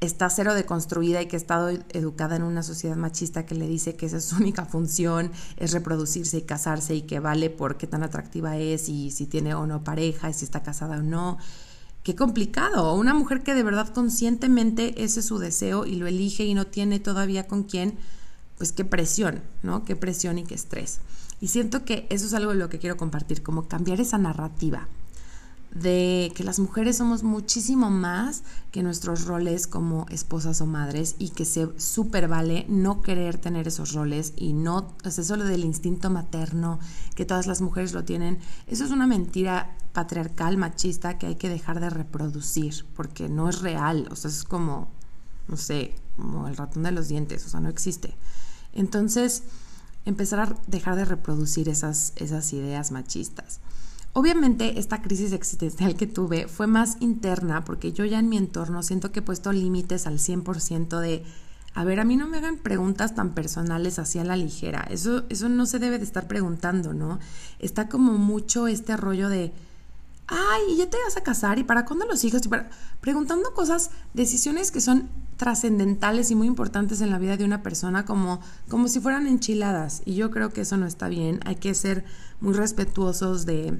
está 0.02 0.30
cero 0.30 0.54
deconstruida 0.54 1.22
y 1.22 1.28
que 1.28 1.36
ha 1.36 1.40
estado 1.40 1.70
educada 1.70 2.38
en 2.38 2.44
una 2.44 2.64
sociedad 2.64 2.96
machista 2.96 3.46
que 3.46 3.56
le 3.56 3.68
dice 3.68 3.96
que 3.96 4.06
esa 4.06 4.18
es 4.18 4.26
su 4.26 4.38
única 4.38 4.66
función, 4.66 5.32
es 5.58 5.74
reproducirse 5.74 6.38
y 6.38 6.42
casarse 6.44 6.96
y 6.96 7.02
que 7.02 7.20
vale 7.20 7.50
por 7.50 7.78
qué 7.78 7.88
tan 7.88 8.04
atractiva 8.04 8.58
es 8.58 8.88
y 8.88 9.12
si 9.12 9.26
tiene 9.26 9.54
o 9.56 9.68
no 9.68 9.84
pareja 9.84 10.30
y 10.30 10.34
si 10.34 10.46
está 10.46 10.64
casada 10.64 10.98
o 10.98 11.02
no. 11.02 11.38
Qué 12.04 12.16
complicado. 12.16 12.96
Una 12.96 13.14
mujer 13.14 13.44
que 13.44 13.54
de 13.54 13.64
verdad 13.64 13.90
conscientemente 13.90 15.04
ese 15.04 15.20
es 15.20 15.26
su 15.26 15.38
deseo 15.38 15.86
y 15.86 15.96
lo 15.96 16.08
elige 16.08 16.46
y 16.46 16.54
no 16.54 16.66
tiene 16.66 17.00
todavía 17.00 17.46
con 17.48 17.64
quién, 17.64 17.98
pues 18.58 18.72
qué 18.72 18.86
presión, 18.86 19.42
¿no? 19.64 19.84
Qué 19.84 19.98
presión 19.98 20.38
y 20.38 20.44
qué 20.44 20.56
estrés. 20.56 21.00
Y 21.42 21.48
siento 21.48 21.84
que 21.84 22.08
eso 22.10 22.26
es 22.26 22.34
algo 22.34 22.52
de 22.52 22.58
lo 22.58 22.70
que 22.70 22.80
quiero 22.80 22.96
compartir, 22.96 23.44
como 23.44 23.68
cambiar 23.68 24.00
esa 24.00 24.18
narrativa 24.18 24.88
de 25.72 26.32
que 26.36 26.44
las 26.44 26.60
mujeres 26.60 26.98
somos 26.98 27.22
muchísimo 27.24 27.90
más 27.90 28.44
que 28.72 28.82
nuestros 28.82 29.26
roles 29.26 29.68
como 29.68 30.08
esposas 30.10 30.62
o 30.62 30.66
madres 30.66 31.16
y 31.20 31.30
que 31.30 31.46
se 31.46 31.80
super 31.80 32.28
vale 32.28 32.66
no 32.68 33.02
querer 33.02 33.38
tener 33.38 33.68
esos 33.68 33.94
roles 33.94 34.34
y 34.36 34.54
no, 34.54 34.96
es 35.04 35.20
eso 35.20 35.36
lo 35.36 35.44
del 35.44 35.64
instinto 35.64 36.10
materno, 36.10 36.80
que 37.16 37.26
todas 37.26 37.46
las 37.46 37.62
mujeres 37.62 37.94
lo 37.94 38.04
tienen, 38.04 38.40
eso 38.68 38.84
es 38.84 38.92
una 38.92 39.06
mentira 39.06 39.76
patriarcal, 39.94 40.58
machista 40.58 41.18
que 41.18 41.28
hay 41.28 41.36
que 41.36 41.50
dejar 41.50 41.80
de 41.80 41.90
reproducir 41.90 42.86
porque 42.96 43.30
no 43.30 43.50
es 43.50 43.62
real, 43.62 44.08
o 44.12 44.16
sea, 44.16 44.32
es 44.32 44.44
como, 44.44 44.90
no 45.48 45.58
sé, 45.58 45.96
como 46.16 46.48
el 46.48 46.58
ratón 46.58 46.84
de 46.84 46.92
los 46.92 47.08
dientes, 47.08 47.46
o 47.46 47.50
sea, 47.50 47.60
no 47.60 47.70
existe. 47.70 48.16
Entonces, 48.74 49.44
empezar 50.06 50.40
a 50.40 50.56
dejar 50.68 50.96
de 50.96 51.06
reproducir 51.06 51.70
esas, 51.70 52.14
esas 52.16 52.54
ideas 52.54 52.92
machistas. 52.92 53.60
Obviamente 54.20 54.80
esta 54.80 55.02
crisis 55.02 55.32
existencial 55.32 55.96
que 55.96 56.06
tuve 56.06 56.50
fue 56.50 56.68
más 56.68 56.98
interna 57.00 57.64
porque 57.64 57.94
yo 57.94 58.04
ya 58.04 58.20
en 58.20 58.28
mi 58.28 58.36
entorno 58.36 58.84
siento 58.84 59.14
que 59.14 59.20
he 59.20 59.22
puesto 59.22 59.54
límites 59.54 60.08
al 60.08 60.20
100% 60.20 61.00
de, 61.00 61.24
a 61.74 61.86
ver, 61.86 62.02
a 62.02 62.04
mí 62.04 62.18
no 62.18 62.28
me 62.28 62.40
hagan 62.40 62.58
preguntas 62.58 63.16
tan 63.16 63.34
personales 63.34 63.98
así 63.98 64.20
a 64.20 64.26
la 64.26 64.36
ligera, 64.36 64.86
eso, 64.90 65.24
eso 65.30 65.48
no 65.48 65.66
se 65.66 65.80
debe 65.80 66.00
de 66.00 66.04
estar 66.04 66.28
preguntando, 66.28 66.94
¿no? 66.94 67.18
Está 67.60 67.88
como 67.88 68.18
mucho 68.18 68.68
este 68.68 68.98
rollo 68.98 69.30
de, 69.30 69.54
ay, 70.28 70.64
¿y 70.68 70.76
ya 70.76 70.90
te 70.90 70.98
vas 71.02 71.16
a 71.16 71.24
casar? 71.24 71.58
¿Y 71.58 71.64
para 71.64 71.86
cuándo 71.86 72.06
los 72.06 72.22
hijos? 72.26 72.46
Y 72.46 72.50
Preguntando 73.00 73.54
cosas, 73.54 73.90
decisiones 74.14 74.72
que 74.72 74.82
son 74.82 75.08
trascendentales 75.38 76.30
y 76.30 76.36
muy 76.36 76.48
importantes 76.48 77.00
en 77.00 77.10
la 77.10 77.20
vida 77.20 77.38
de 77.38 77.46
una 77.46 77.64
persona 77.64 78.04
como, 78.04 78.42
como 78.68 78.90
si 78.90 79.00
fueran 79.00 79.28
enchiladas. 79.28 80.02
Y 80.04 80.16
yo 80.16 80.30
creo 80.30 80.50
que 80.50 80.60
eso 80.60 80.76
no 80.76 80.88
está 80.88 81.08
bien. 81.08 81.40
Hay 81.46 81.56
que 81.56 81.74
ser 81.74 82.04
muy 82.42 82.54
respetuosos 82.54 83.46
de, 83.46 83.80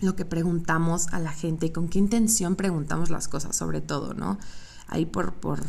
lo 0.00 0.16
que 0.16 0.24
preguntamos 0.24 1.08
a 1.08 1.18
la 1.18 1.32
gente 1.32 1.66
y 1.66 1.70
con 1.70 1.88
qué 1.88 1.98
intención 1.98 2.56
preguntamos 2.56 3.10
las 3.10 3.28
cosas, 3.28 3.56
sobre 3.56 3.80
todo, 3.80 4.14
¿no? 4.14 4.38
Ahí 4.86 5.06
por, 5.06 5.34
por 5.34 5.60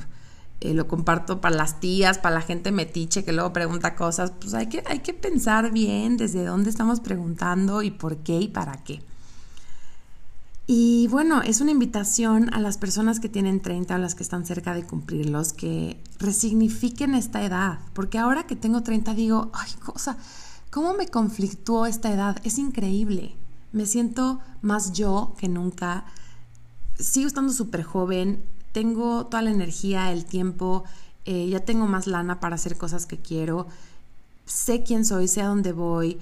eh, 0.62 0.74
lo 0.74 0.88
comparto 0.88 1.40
para 1.40 1.56
las 1.56 1.80
tías, 1.80 2.18
para 2.18 2.36
la 2.36 2.42
gente 2.42 2.72
metiche 2.72 3.24
que 3.24 3.32
luego 3.32 3.54
pregunta 3.54 3.96
cosas, 3.96 4.34
pues 4.40 4.54
hay 4.54 4.68
que, 4.68 4.84
hay 4.86 5.00
que 5.00 5.14
pensar 5.14 5.72
bien 5.72 6.18
desde 6.18 6.44
dónde 6.46 6.70
estamos 6.70 7.00
preguntando 7.00 7.82
y 7.82 7.92
por 7.92 8.18
qué 8.18 8.40
y 8.40 8.48
para 8.50 8.84
qué. 8.84 9.02
Y 10.72 11.08
bueno, 11.08 11.42
es 11.42 11.62
una 11.62 11.72
invitación 11.72 12.54
a 12.54 12.60
las 12.60 12.78
personas 12.78 13.20
que 13.20 13.28
tienen 13.28 13.60
30 13.62 13.96
o 13.96 13.98
las 13.98 14.14
que 14.14 14.22
están 14.22 14.46
cerca 14.46 14.76
de 14.76 14.84
cumplirlos 14.84 15.52
que 15.54 16.00
resignifiquen 16.20 17.16
esta 17.16 17.44
edad, 17.44 17.80
porque 17.94 18.20
ahora 18.20 18.46
que 18.46 18.56
tengo 18.56 18.84
30 18.84 19.14
digo, 19.16 19.52
ay, 19.54 19.72
cosa, 19.84 20.18
¿cómo 20.70 20.94
me 20.94 21.08
conflictuó 21.08 21.88
esta 21.88 22.12
edad? 22.14 22.38
Es 22.44 22.60
increíble. 22.60 23.39
Me 23.72 23.86
siento 23.86 24.40
más 24.62 24.94
yo 24.94 25.36
que 25.38 25.48
nunca. 25.48 26.06
Sigo 26.98 27.28
estando 27.28 27.54
súper 27.54 27.84
joven, 27.84 28.44
tengo 28.72 29.26
toda 29.28 29.42
la 29.42 29.52
energía, 29.52 30.12
el 30.12 30.26
tiempo, 30.26 30.84
eh, 31.26 31.48
ya 31.50 31.60
tengo 31.60 31.86
más 31.86 32.08
lana 32.08 32.40
para 32.40 32.56
hacer 32.56 32.78
cosas 32.78 33.06
que 33.06 33.18
quiero, 33.18 33.68
sé 34.46 34.84
quién 34.84 35.06
soy, 35.06 35.28
sé 35.28 35.42
a 35.42 35.48
dónde 35.48 35.72
voy, 35.72 36.20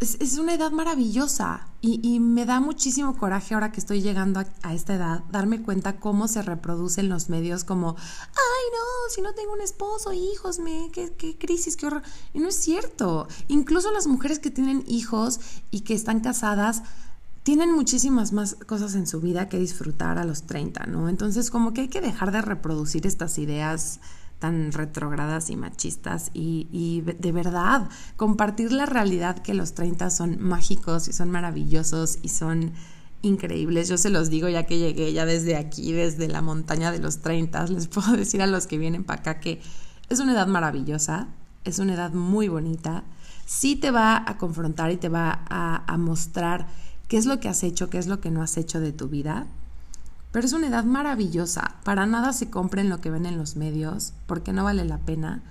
es, 0.00 0.38
una 0.38 0.54
edad 0.54 0.70
maravillosa 0.72 1.68
y, 1.80 2.20
me 2.20 2.44
da 2.44 2.60
muchísimo 2.60 3.16
coraje 3.16 3.54
ahora 3.54 3.72
que 3.72 3.80
estoy 3.80 4.02
llegando 4.02 4.40
a, 4.62 4.74
esta 4.74 4.94
edad 4.94 5.24
darme 5.30 5.62
cuenta 5.62 5.98
cómo 5.98 6.28
se 6.28 6.42
reproducen 6.42 7.08
los 7.08 7.28
medios 7.28 7.64
como, 7.64 7.96
ay 7.98 8.64
no, 8.72 9.14
si 9.14 9.22
no 9.22 9.34
tengo 9.34 9.52
un 9.52 9.60
esposo, 9.60 10.12
hijos, 10.12 10.58
me, 10.58 10.90
qué, 10.92 11.12
qué 11.12 11.38
crisis, 11.38 11.76
qué 11.76 11.86
horror. 11.86 12.02
Y 12.34 12.40
no 12.40 12.48
es 12.48 12.56
cierto. 12.56 13.28
Incluso 13.48 13.90
las 13.92 14.06
mujeres 14.06 14.38
que 14.38 14.50
tienen 14.50 14.84
hijos 14.86 15.40
y 15.70 15.80
que 15.80 15.94
están 15.94 16.20
casadas 16.20 16.82
tienen 17.42 17.72
muchísimas 17.72 18.32
más 18.32 18.54
cosas 18.54 18.94
en 18.94 19.06
su 19.06 19.20
vida 19.20 19.48
que 19.48 19.58
disfrutar 19.58 20.18
a 20.18 20.24
los 20.24 20.42
30, 20.42 20.86
¿no? 20.86 21.08
Entonces 21.08 21.50
como 21.50 21.72
que 21.72 21.82
hay 21.82 21.88
que 21.88 22.00
dejar 22.00 22.32
de 22.32 22.42
reproducir 22.42 23.06
estas 23.06 23.38
ideas 23.38 24.00
tan 24.40 24.72
retrogradas 24.72 25.50
y 25.50 25.56
machistas 25.56 26.30
y, 26.34 27.02
de 27.02 27.30
verdad 27.32 27.88
compartir 28.16 28.72
la 28.72 28.86
realidad 28.86 29.38
que 29.38 29.54
los 29.54 29.74
30 29.74 30.10
son 30.10 30.42
mágicos 30.42 31.06
y 31.06 31.12
son 31.12 31.30
maravillosos 31.30 32.18
y 32.22 32.30
son 32.30 32.72
increíbles. 33.22 33.88
Yo 33.88 33.98
se 33.98 34.08
los 34.10 34.30
digo 34.30 34.48
ya 34.48 34.64
que 34.64 34.78
llegué 34.78 35.12
ya 35.12 35.26
desde 35.26 35.56
aquí, 35.56 35.92
desde 35.92 36.26
la 36.26 36.40
montaña 36.40 36.90
de 36.90 36.98
los 36.98 37.20
30, 37.20 37.66
les 37.66 37.86
puedo 37.88 38.16
decir 38.16 38.42
a 38.42 38.46
los 38.46 38.66
que 38.66 38.78
vienen 38.78 39.04
para 39.04 39.20
acá 39.20 39.40
que 39.40 39.60
es 40.08 40.18
una 40.18 40.32
edad 40.32 40.48
maravillosa, 40.48 41.28
es 41.64 41.78
una 41.78 41.94
edad 41.94 42.12
muy 42.12 42.48
bonita, 42.48 43.04
sí 43.44 43.76
te 43.76 43.90
va 43.90 44.24
a 44.26 44.38
confrontar 44.38 44.90
y 44.90 44.96
te 44.96 45.10
va 45.10 45.44
a, 45.48 45.84
a 45.86 45.98
mostrar 45.98 46.66
qué 47.08 47.18
es 47.18 47.26
lo 47.26 47.38
que 47.40 47.48
has 47.48 47.62
hecho, 47.62 47.90
qué 47.90 47.98
es 47.98 48.06
lo 48.06 48.20
que 48.20 48.30
no 48.30 48.42
has 48.42 48.56
hecho 48.56 48.80
de 48.80 48.92
tu 48.92 49.08
vida 49.08 49.46
pero 50.32 50.46
es 50.46 50.52
una 50.52 50.68
edad 50.68 50.84
maravillosa. 50.84 51.76
Para 51.84 52.06
nada 52.06 52.32
se 52.32 52.50
compren 52.50 52.88
lo 52.88 53.00
que 53.00 53.10
ven 53.10 53.26
en 53.26 53.38
los 53.38 53.56
medios, 53.56 54.12
porque 54.26 54.52
no 54.52 54.64
vale 54.64 54.84
la 54.84 54.98
pena. 54.98 55.42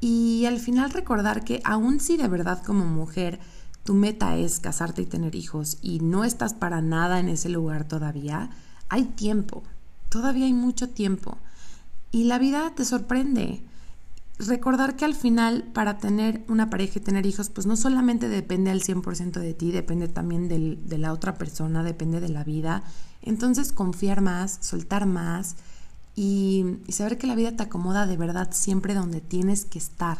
Y 0.00 0.44
al 0.46 0.58
final 0.58 0.90
recordar 0.90 1.44
que 1.44 1.60
aun 1.64 2.00
si 2.00 2.16
de 2.16 2.28
verdad 2.28 2.62
como 2.64 2.84
mujer 2.84 3.38
tu 3.84 3.94
meta 3.94 4.36
es 4.36 4.60
casarte 4.60 5.02
y 5.02 5.06
tener 5.06 5.34
hijos 5.34 5.78
y 5.82 6.00
no 6.00 6.24
estás 6.24 6.54
para 6.54 6.80
nada 6.80 7.18
en 7.20 7.28
ese 7.28 7.48
lugar 7.48 7.84
todavía, 7.84 8.50
hay 8.88 9.04
tiempo. 9.04 9.62
Todavía 10.08 10.46
hay 10.46 10.52
mucho 10.52 10.88
tiempo. 10.88 11.38
Y 12.10 12.24
la 12.24 12.38
vida 12.38 12.72
te 12.74 12.84
sorprende. 12.84 13.62
Recordar 14.38 14.96
que 14.96 15.04
al 15.04 15.14
final 15.14 15.70
para 15.72 15.98
tener 15.98 16.42
una 16.48 16.70
pareja 16.70 16.98
y 16.98 17.02
tener 17.02 17.26
hijos, 17.26 17.50
pues 17.50 17.66
no 17.66 17.76
solamente 17.76 18.28
depende 18.28 18.70
al 18.70 18.82
100% 18.82 19.40
de 19.40 19.54
ti, 19.54 19.70
depende 19.70 20.08
también 20.08 20.48
de 20.48 20.98
la 20.98 21.12
otra 21.12 21.34
persona, 21.34 21.82
depende 21.82 22.20
de 22.20 22.28
la 22.28 22.42
vida 22.42 22.82
entonces 23.22 23.72
confiar 23.72 24.20
más, 24.20 24.58
soltar 24.60 25.06
más 25.06 25.56
y, 26.14 26.78
saber 26.88 27.16
que 27.18 27.26
la 27.26 27.34
vida 27.34 27.56
te 27.56 27.62
acomoda 27.62 28.06
de 28.06 28.16
verdad 28.16 28.50
siempre 28.52 28.94
donde 28.94 29.20
tienes 29.20 29.64
que 29.64 29.78
estar. 29.78 30.18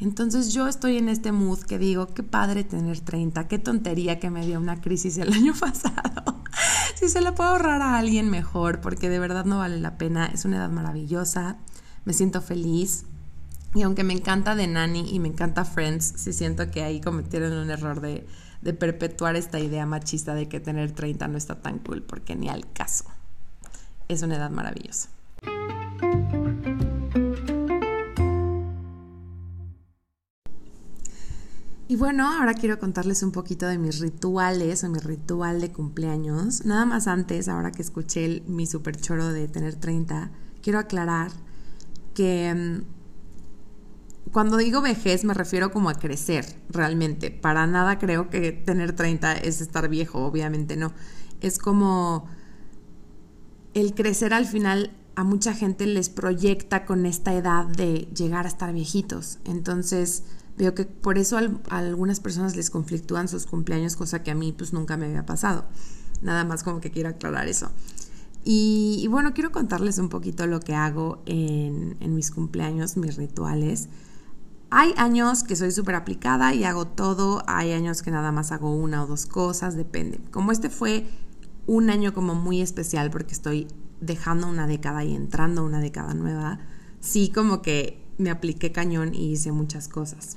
Entonces 0.00 0.52
yo 0.52 0.66
estoy 0.66 0.96
en 0.98 1.08
este 1.08 1.30
mood 1.30 1.60
que 1.60 1.78
digo, 1.78 2.08
qué 2.08 2.24
padre 2.24 2.64
tener 2.64 2.98
30, 2.98 3.46
qué 3.46 3.58
tontería 3.58 4.18
que 4.18 4.30
me 4.30 4.44
dio 4.44 4.58
una 4.58 4.80
crisis 4.80 5.18
el 5.18 5.32
año 5.34 5.54
pasado. 5.54 6.42
si 6.96 7.08
se 7.08 7.20
la 7.20 7.34
puedo 7.34 7.50
ahorrar 7.50 7.80
a 7.82 7.98
alguien 7.98 8.28
mejor, 8.28 8.80
porque 8.80 9.08
de 9.08 9.20
verdad 9.20 9.44
no 9.44 9.58
vale 9.58 9.78
la 9.78 9.96
pena, 9.96 10.26
es 10.26 10.44
una 10.44 10.56
edad 10.56 10.70
maravillosa, 10.70 11.58
me 12.04 12.12
siento 12.12 12.40
feliz. 12.40 13.04
Y 13.74 13.82
aunque 13.82 14.04
me 14.04 14.12
encanta 14.12 14.56
The 14.56 14.68
Nanny 14.68 15.10
y 15.10 15.18
me 15.18 15.28
encanta 15.28 15.64
Friends, 15.64 16.14
sí 16.16 16.32
siento 16.32 16.70
que 16.70 16.84
ahí 16.84 17.00
cometieron 17.00 17.52
un 17.52 17.70
error 17.70 18.00
de, 18.00 18.24
perpetuar 18.78 19.34
esta 19.34 19.58
idea 19.58 19.84
machista 19.84 20.34
de 20.34 20.48
que 20.48 20.60
tener 20.60 20.92
30 20.92 21.26
no 21.26 21.36
está 21.36 21.60
tan 21.60 21.80
cool, 21.80 22.02
porque 22.02 22.36
ni 22.36 22.48
al 22.48 22.72
caso. 22.72 23.04
Es 24.06 24.22
una 24.22 24.36
edad 24.36 24.50
maravillosa. 24.50 25.08
Y 31.88 31.96
bueno, 31.96 32.30
ahora 32.30 32.54
quiero 32.54 32.78
contarles 32.78 33.22
un 33.22 33.32
poquito 33.32 33.66
de 33.66 33.76
mis 33.76 33.98
rituales 33.98 34.84
o 34.84 34.88
mi 34.88 35.00
ritual 35.00 35.60
de 35.60 35.72
cumpleaños. 35.72 36.64
Nada 36.64 36.86
más 36.86 37.08
antes, 37.08 37.48
ahora 37.48 37.72
que 37.72 37.82
escuché 37.82 38.42
mi 38.46 38.66
super 38.66 38.96
choro 38.96 39.32
de 39.32 39.48
tener 39.48 39.74
30, 39.74 40.30
quiero 40.62 40.78
aclarar 40.78 41.32
que 42.14 42.54
mm, 42.54 43.03
cuando 44.34 44.56
digo 44.56 44.82
vejez 44.82 45.24
me 45.24 45.32
refiero 45.32 45.70
como 45.70 45.88
a 45.90 45.94
crecer 45.94 46.44
realmente. 46.68 47.30
Para 47.30 47.68
nada 47.68 48.00
creo 48.00 48.30
que 48.30 48.50
tener 48.50 48.92
30 48.92 49.34
es 49.34 49.60
estar 49.60 49.88
viejo, 49.88 50.26
obviamente 50.26 50.76
no. 50.76 50.92
Es 51.40 51.56
como 51.56 52.26
el 53.74 53.94
crecer 53.94 54.34
al 54.34 54.46
final 54.46 54.90
a 55.14 55.22
mucha 55.22 55.54
gente 55.54 55.86
les 55.86 56.08
proyecta 56.08 56.84
con 56.84 57.06
esta 57.06 57.32
edad 57.32 57.66
de 57.66 58.08
llegar 58.12 58.46
a 58.46 58.48
estar 58.48 58.72
viejitos. 58.72 59.38
Entonces 59.44 60.24
veo 60.58 60.74
que 60.74 60.84
por 60.84 61.16
eso 61.16 61.38
a 61.38 61.78
algunas 61.78 62.18
personas 62.18 62.56
les 62.56 62.70
conflictúan 62.70 63.28
sus 63.28 63.46
cumpleaños, 63.46 63.94
cosa 63.94 64.24
que 64.24 64.32
a 64.32 64.34
mí 64.34 64.52
pues 64.52 64.72
nunca 64.72 64.96
me 64.96 65.06
había 65.06 65.24
pasado. 65.24 65.64
Nada 66.22 66.44
más 66.44 66.64
como 66.64 66.80
que 66.80 66.90
quiero 66.90 67.10
aclarar 67.10 67.46
eso. 67.46 67.70
Y, 68.42 69.06
bueno, 69.10 69.32
quiero 69.32 69.52
contarles 69.52 69.98
un 69.98 70.08
poquito 70.08 70.48
lo 70.48 70.58
que 70.58 70.74
hago 70.74 71.22
en, 71.24 71.96
en 72.00 72.14
mis 72.16 72.32
cumpleaños, 72.32 72.96
mis 72.96 73.16
rituales. 73.16 73.88
Hay 74.70 74.92
años 74.96 75.44
que 75.44 75.56
soy 75.56 75.70
súper 75.70 75.94
aplicada 75.94 76.54
y 76.54 76.64
hago 76.64 76.86
todo, 76.86 77.42
hay 77.46 77.72
años 77.72 78.02
que 78.02 78.10
nada 78.10 78.32
más 78.32 78.50
hago 78.50 78.74
una 78.74 79.04
o 79.04 79.06
dos 79.06 79.26
cosas, 79.26 79.76
depende. 79.76 80.20
Como 80.30 80.52
este 80.52 80.70
fue 80.70 81.06
un 81.66 81.90
año 81.90 82.12
como 82.12 82.34
muy 82.34 82.60
especial 82.60 83.10
porque 83.10 83.34
estoy 83.34 83.68
dejando 84.00 84.48
una 84.48 84.66
década 84.66 85.04
y 85.04 85.14
entrando 85.14 85.64
una 85.64 85.80
década 85.80 86.14
nueva, 86.14 86.58
sí 87.00 87.30
como 87.30 87.62
que 87.62 88.02
me 88.18 88.30
apliqué 88.30 88.72
cañón 88.72 89.14
y 89.14 89.32
hice 89.32 89.52
muchas 89.52 89.88
cosas. 89.88 90.36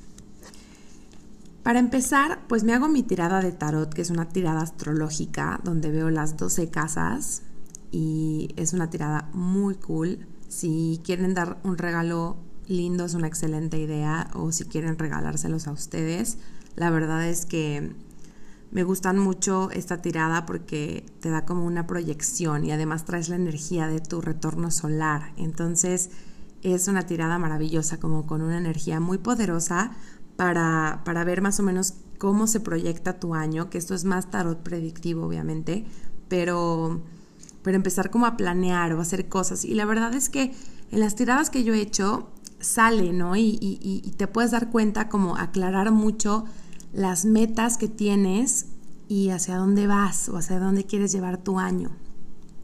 Para 1.63 1.79
empezar, 1.79 2.39
pues 2.47 2.63
me 2.63 2.73
hago 2.73 2.87
mi 2.87 3.03
tirada 3.03 3.41
de 3.41 3.51
tarot, 3.51 3.93
que 3.93 4.01
es 4.01 4.09
una 4.09 4.29
tirada 4.29 4.61
astrológica, 4.61 5.59
donde 5.63 5.91
veo 5.91 6.09
las 6.09 6.37
12 6.37 6.69
casas 6.69 7.41
y 7.91 8.53
es 8.55 8.71
una 8.71 8.89
tirada 8.89 9.29
muy 9.33 9.75
cool. 9.75 10.25
Si 10.47 11.01
quieren 11.03 11.33
dar 11.33 11.59
un 11.63 11.77
regalo 11.77 12.37
lindo, 12.67 13.05
es 13.05 13.13
una 13.13 13.27
excelente 13.27 13.79
idea 13.79 14.29
o 14.33 14.51
si 14.51 14.65
quieren 14.65 14.97
regalárselos 14.97 15.67
a 15.67 15.71
ustedes. 15.71 16.37
La 16.75 16.89
verdad 16.89 17.27
es 17.27 17.45
que 17.45 17.93
me 18.71 18.83
gustan 18.83 19.17
mucho 19.17 19.71
esta 19.71 20.01
tirada 20.01 20.45
porque 20.45 21.05
te 21.21 21.29
da 21.29 21.45
como 21.45 21.65
una 21.65 21.87
proyección 21.87 22.65
y 22.65 22.71
además 22.71 23.05
traes 23.05 23.29
la 23.29 23.35
energía 23.37 23.87
de 23.87 23.99
tu 23.99 24.21
retorno 24.21 24.71
solar. 24.71 25.31
Entonces 25.37 26.09
es 26.63 26.87
una 26.87 27.03
tirada 27.03 27.39
maravillosa, 27.39 27.99
como 27.99 28.25
con 28.25 28.41
una 28.41 28.57
energía 28.57 28.99
muy 28.99 29.17
poderosa 29.17 29.91
para, 30.35 31.01
para 31.05 31.23
ver 31.23 31.41
más 31.41 31.59
o 31.59 31.63
menos 31.63 31.93
cómo 32.17 32.47
se 32.47 32.59
proyecta 32.59 33.19
tu 33.19 33.35
año, 33.35 33.69
que 33.69 33.77
esto 33.77 33.95
es 33.95 34.03
más 34.03 34.29
tarot 34.29 34.61
predictivo 34.63 35.25
obviamente, 35.25 35.85
pero, 36.27 37.01
pero 37.63 37.75
empezar 37.75 38.09
como 38.11 38.25
a 38.25 38.37
planear 38.37 38.93
o 38.93 39.01
hacer 39.01 39.29
cosas. 39.29 39.63
Y 39.63 39.75
la 39.75 39.85
verdad 39.85 40.13
es 40.13 40.29
que 40.29 40.53
en 40.91 40.99
las 40.99 41.15
tiradas 41.15 41.49
que 41.49 41.63
yo 41.63 41.73
he 41.73 41.81
hecho, 41.81 42.29
sale, 42.59 43.13
¿no? 43.13 43.35
Y, 43.35 44.13
te 44.17 44.27
puedes 44.27 44.51
dar 44.51 44.69
cuenta 44.69 45.09
como 45.09 45.37
aclarar 45.37 45.91
mucho 45.91 46.45
las 46.93 47.25
metas 47.25 47.77
que 47.77 47.87
tienes 47.87 48.67
y 49.07 49.29
hacia 49.29 49.57
dónde 49.57 49.87
vas 49.87 50.29
o 50.29 50.37
hacia 50.37 50.59
dónde 50.59 50.85
quieres 50.85 51.11
llevar 51.11 51.37
tu 51.37 51.59
año. 51.59 51.91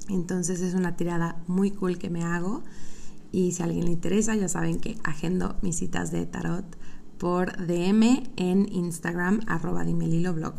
Entonces 0.10 0.62
es 0.62 0.74
una 0.74 0.96
tirada 0.96 1.42
muy 1.48 1.72
cool 1.72 1.98
que 1.98 2.10
me 2.10 2.24
hago 2.24 2.64
y 3.32 3.52
si 3.54 3.62
a 3.62 3.66
alguien 3.66 3.86
le 3.86 3.92
interesa 3.92 4.36
ya 4.36 4.50
saben 4.50 4.80
que 4.80 4.98
agendo 5.04 5.56
mis 5.62 5.78
citas 5.78 6.12
de 6.12 6.26
tarot 6.26 6.66
por 7.18 7.66
DM 7.66 8.24
en 8.36 8.68
Instagram 8.74 9.42
arroba 9.48 9.84
blog. 9.84 10.56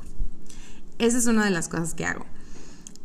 Esa 0.99 1.18
es 1.18 1.26
una 1.26 1.44
de 1.44 1.50
las 1.50 1.68
cosas 1.68 1.94
que 1.94 2.06
hago. 2.06 2.25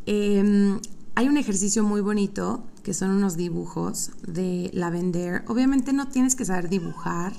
Em, 0.05 0.79
hay 1.15 1.27
un 1.27 1.37
ejercicio 1.37 1.83
muy 1.83 2.01
bonito 2.01 2.63
que 2.83 2.93
son 2.93 3.11
unos 3.11 3.37
dibujos 3.37 4.11
de 4.27 4.69
Lavender. 4.73 5.43
Obviamente 5.47 5.93
no 5.93 6.07
tienes 6.07 6.35
que 6.35 6.45
saber 6.45 6.69
dibujar. 6.69 7.33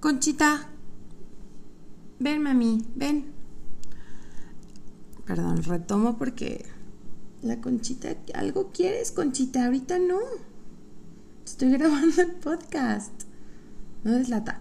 Conchita, 0.00 0.68
ven 2.18 2.42
mami, 2.42 2.86
ven. 2.94 3.32
perdón, 5.24 5.62
retomo 5.62 6.18
porque 6.18 6.66
la 7.42 7.60
conchita, 7.60 8.16
¿algo 8.34 8.70
quieres, 8.72 9.10
conchita? 9.10 9.66
Ahorita 9.66 9.98
no. 9.98 10.18
Estoy 11.44 11.72
grabando 11.72 12.22
el 12.22 12.32
podcast. 12.32 13.12
No 14.04 14.12
deslata. 14.12 14.60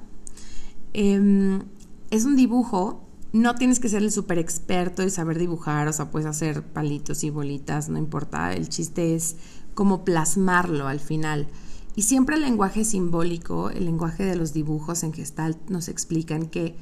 Em, 0.93 1.61
es 2.09 2.25
un 2.25 2.35
dibujo. 2.35 3.07
No 3.33 3.55
tienes 3.55 3.79
que 3.79 3.87
ser 3.87 4.01
el 4.01 4.11
súper 4.11 4.39
experto 4.39 5.03
y 5.03 5.09
saber 5.09 5.37
dibujar, 5.37 5.87
o 5.87 5.93
sea, 5.93 6.11
puedes 6.11 6.27
hacer 6.27 6.63
palitos 6.63 7.23
y 7.23 7.29
bolitas, 7.29 7.87
no 7.87 7.97
importa. 7.97 8.51
El 8.53 8.67
chiste 8.67 9.15
es 9.15 9.37
como 9.73 10.03
plasmarlo 10.03 10.87
al 10.87 10.99
final. 10.99 11.47
Y 11.95 12.03
siempre 12.03 12.35
el 12.35 12.41
lenguaje 12.41 12.85
simbólico, 12.85 13.69
el 13.69 13.85
lenguaje 13.85 14.23
de 14.23 14.35
los 14.35 14.53
dibujos 14.53 15.03
en 15.03 15.13
Gestalt 15.13 15.69
nos 15.69 15.89
explican 15.89 16.45
que 16.45 16.75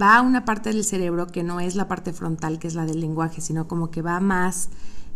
va 0.00 0.16
a 0.16 0.22
una 0.22 0.44
parte 0.44 0.72
del 0.72 0.84
cerebro 0.84 1.26
que 1.26 1.42
no 1.42 1.60
es 1.60 1.74
la 1.74 1.88
parte 1.88 2.12
frontal, 2.12 2.58
que 2.58 2.68
es 2.68 2.74
la 2.74 2.86
del 2.86 3.00
lenguaje, 3.00 3.40
sino 3.40 3.66
como 3.66 3.90
que 3.90 4.02
va 4.02 4.20
más 4.20 4.70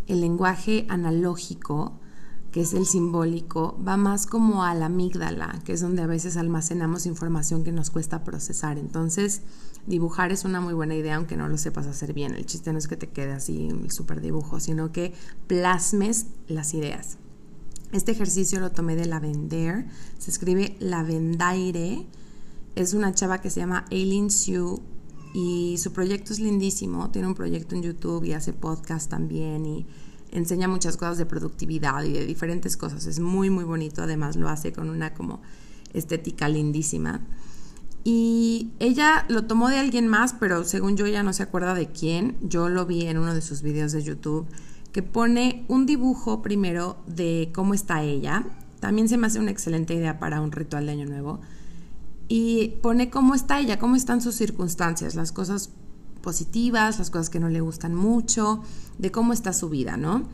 el 0.06 0.20
lenguaje 0.20 0.86
analógico, 0.88 1.98
que 2.56 2.62
es 2.62 2.72
el 2.72 2.86
simbólico, 2.86 3.78
va 3.86 3.98
más 3.98 4.24
como 4.24 4.64
a 4.64 4.74
la 4.74 4.86
amígdala, 4.86 5.60
que 5.66 5.74
es 5.74 5.82
donde 5.82 6.00
a 6.00 6.06
veces 6.06 6.38
almacenamos 6.38 7.04
información 7.04 7.64
que 7.64 7.70
nos 7.70 7.90
cuesta 7.90 8.24
procesar. 8.24 8.78
Entonces, 8.78 9.42
dibujar 9.86 10.32
es 10.32 10.46
una 10.46 10.62
muy 10.62 10.72
buena 10.72 10.94
idea, 10.94 11.16
aunque 11.16 11.36
no 11.36 11.50
lo 11.50 11.58
sepas 11.58 11.86
hacer 11.86 12.14
bien. 12.14 12.34
El 12.34 12.46
chiste 12.46 12.72
no 12.72 12.78
es 12.78 12.88
que 12.88 12.96
te 12.96 13.08
quede 13.08 13.32
así 13.32 13.68
el 13.68 13.90
super 13.90 14.22
dibujo, 14.22 14.58
sino 14.58 14.90
que 14.90 15.12
plasmes 15.46 16.28
las 16.48 16.72
ideas. 16.72 17.18
Este 17.92 18.12
ejercicio 18.12 18.58
lo 18.58 18.72
tomé 18.72 18.96
de 18.96 19.04
Lavender, 19.04 19.84
se 20.16 20.30
escribe 20.30 20.78
Lavendaire, 20.80 22.06
es 22.74 22.94
una 22.94 23.12
chava 23.12 23.42
que 23.42 23.50
se 23.50 23.60
llama 23.60 23.84
Aileen 23.90 24.30
Sue 24.30 24.80
y 25.34 25.76
su 25.76 25.92
proyecto 25.92 26.32
es 26.32 26.40
lindísimo, 26.40 27.10
tiene 27.10 27.28
un 27.28 27.34
proyecto 27.34 27.74
en 27.74 27.82
YouTube 27.82 28.24
y 28.24 28.32
hace 28.32 28.54
podcast 28.54 29.10
también 29.10 29.66
y 29.66 29.86
enseña 30.30 30.68
muchas 30.68 30.96
cosas 30.96 31.18
de 31.18 31.26
productividad 31.26 32.02
y 32.04 32.12
de 32.12 32.26
diferentes 32.26 32.76
cosas, 32.76 33.06
es 33.06 33.20
muy 33.20 33.50
muy 33.50 33.64
bonito, 33.64 34.02
además 34.02 34.36
lo 34.36 34.48
hace 34.48 34.72
con 34.72 34.90
una 34.90 35.14
como 35.14 35.40
estética 35.92 36.48
lindísima. 36.48 37.20
Y 38.04 38.70
ella 38.78 39.26
lo 39.28 39.46
tomó 39.46 39.68
de 39.68 39.78
alguien 39.78 40.06
más, 40.06 40.32
pero 40.38 40.62
según 40.64 40.96
yo 40.96 41.08
ya 41.08 41.24
no 41.24 41.32
se 41.32 41.42
acuerda 41.42 41.74
de 41.74 41.88
quién. 41.88 42.36
Yo 42.40 42.68
lo 42.68 42.86
vi 42.86 43.06
en 43.06 43.18
uno 43.18 43.34
de 43.34 43.42
sus 43.42 43.62
videos 43.62 43.90
de 43.90 44.00
YouTube 44.00 44.46
que 44.92 45.02
pone 45.02 45.64
un 45.66 45.86
dibujo 45.86 46.40
primero 46.40 46.98
de 47.08 47.50
cómo 47.52 47.74
está 47.74 48.04
ella. 48.04 48.46
También 48.78 49.08
se 49.08 49.16
me 49.16 49.26
hace 49.26 49.40
una 49.40 49.50
excelente 49.50 49.92
idea 49.94 50.20
para 50.20 50.40
un 50.40 50.52
ritual 50.52 50.86
de 50.86 50.92
Año 50.92 51.06
Nuevo. 51.06 51.40
Y 52.28 52.76
pone 52.80 53.10
cómo 53.10 53.34
está 53.34 53.58
ella, 53.58 53.80
cómo 53.80 53.96
están 53.96 54.20
sus 54.20 54.36
circunstancias, 54.36 55.16
las 55.16 55.32
cosas 55.32 55.70
positivas, 56.26 56.98
las 56.98 57.10
cosas 57.10 57.30
que 57.30 57.38
no 57.38 57.48
le 57.48 57.60
gustan 57.60 57.94
mucho, 57.94 58.60
de 58.98 59.12
cómo 59.12 59.32
está 59.32 59.52
su 59.52 59.68
vida, 59.68 59.96
¿no? 59.96 60.24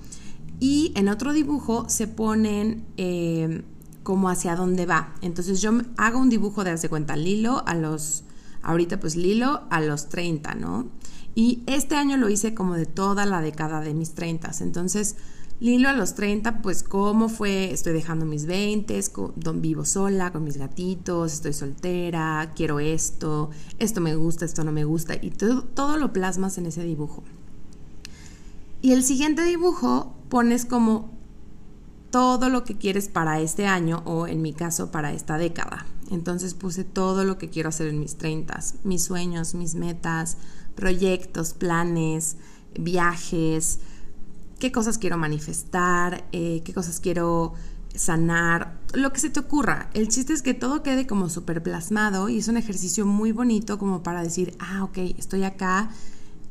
Y 0.59 0.91
en 0.95 1.11
otro 1.11 1.35
dibujo 1.35 1.85
se 1.91 2.07
ponen 2.09 2.87
eh, 2.97 3.63
como 4.03 4.31
hacia 4.31 4.57
dónde 4.57 4.87
va. 4.87 5.15
Entonces 5.21 5.61
yo 5.61 5.73
hago 5.99 6.19
un 6.19 6.31
dibujo 6.31 6.65
de, 6.65 6.71
hace 6.71 6.89
cuenta, 6.89 7.15
Lilo 7.15 7.63
a 7.67 7.75
los, 7.75 8.25
ahorita 8.63 9.01
pues 9.01 9.17
Lilo 9.17 9.65
a 9.69 9.83
los 9.83 10.09
30, 10.09 10.55
¿no? 10.55 10.87
Y 11.35 11.63
este 11.67 11.97
año 11.97 12.17
lo 12.17 12.31
hice 12.31 12.55
como 12.55 12.75
de 12.75 12.87
toda 12.87 13.27
la 13.27 13.43
década 13.43 13.83
de 13.83 13.93
mis 13.93 14.15
30. 14.15 14.51
Entonces, 14.61 15.17
Lilo 15.63 15.89
a 15.89 15.93
los 15.93 16.17
30, 16.17 16.61
pues 16.61 16.83
cómo 16.83 17.29
fue, 17.29 17.71
estoy 17.71 17.93
dejando 17.93 18.27
mis 18.27 18.47
20, 18.47 19.01
vivo 19.55 19.85
sola 19.85 20.33
con 20.33 20.43
mis 20.43 20.57
gatitos, 20.57 21.35
estoy 21.35 21.53
soltera, 21.53 22.51
quiero 22.57 22.81
esto, 22.81 23.51
esto 23.79 24.01
me 24.01 24.17
gusta, 24.17 24.45
esto 24.45 24.65
no 24.65 24.73
me 24.73 24.83
gusta, 24.83 25.15
y 25.15 25.31
todo, 25.31 25.63
todo 25.63 25.99
lo 25.99 26.13
plasmas 26.13 26.59
en 26.59 26.67
ese 26.67 26.83
dibujo. 26.83 27.23
Y 28.81 28.91
el 28.91 29.05
siguiente 29.05 29.45
dibujo 29.45 30.17
pones 30.29 30.65
como 30.65 31.13
todo 32.11 32.49
lo 32.49 32.65
que 32.65 32.77
quieres 32.77 33.09
para 33.09 33.39
este 33.39 33.69
año 33.69 34.03
o 34.05 34.27
en 34.27 34.43
mi 34.43 34.55
caso 34.55 34.91
para 34.91 35.13
esta 35.13 35.39
década. 35.39 35.87
Entonces 36.11 36.55
puse 36.55 36.83
todo 36.83 37.23
lo 37.23 37.39
que 37.39 37.51
quiero 37.51 37.69
hacer 37.69 37.87
en 37.87 38.01
mis 38.01 38.17
30, 38.17 38.59
mis 38.83 39.05
sueños, 39.05 39.55
mis 39.55 39.77
metas, 39.77 40.39
proyectos, 40.75 41.55
planes, 41.55 42.37
viajes, 42.77 43.79
qué 44.63 44.71
cosas 44.71 44.97
quiero 44.97 45.19
manifestar, 45.19 46.25
eh, 46.31 46.63
qué 46.65 46.73
cosas 46.73 47.01
quiero 47.01 47.53
sanar, 47.97 48.79
lo 48.95 49.13
que 49.13 49.19
se 49.19 49.29
te 49.29 49.41
ocurra. 49.41 49.91
El 49.93 50.07
chiste 50.07 50.33
es 50.33 50.41
que 50.41 50.55
todo 50.55 50.85
quede 50.85 51.05
como 51.05 51.29
súper 51.29 51.65
plasmado 51.65 52.29
y 52.29 52.39
es 52.39 52.47
un 52.47 52.57
ejercicio 52.57 53.05
muy 53.05 53.33
bonito 53.33 53.77
como 53.77 54.05
para 54.05 54.23
decir, 54.23 54.55
ah, 54.61 54.85
ok, 54.85 54.99
estoy 55.19 55.43
acá, 55.43 55.91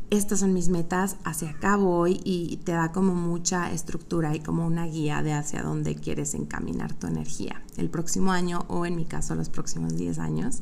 estas 0.10 0.42
son 0.42 0.52
mis 0.52 0.68
metas, 0.68 1.16
hacia 1.24 1.52
acá 1.52 1.78
voy 1.78 2.20
y 2.26 2.58
te 2.66 2.74
da 2.74 2.92
como 2.92 3.16
mucha 3.16 3.72
estructura 3.72 4.36
y 4.36 4.42
como 4.42 4.68
una 4.68 4.88
guía 4.88 5.24
de 5.24 5.32
hacia 5.32 5.64
dónde 5.64 5.96
quieres 5.96 6.34
encaminar 6.34 6.92
tu 6.94 7.08
energía 7.08 7.62
el 7.78 7.90
próximo 7.90 8.34
año 8.34 8.66
o 8.68 8.86
en 8.86 8.98
mi 8.98 9.06
caso 9.06 9.36
los 9.36 9.48
próximos 9.48 9.96
10 9.96 10.20
años. 10.20 10.60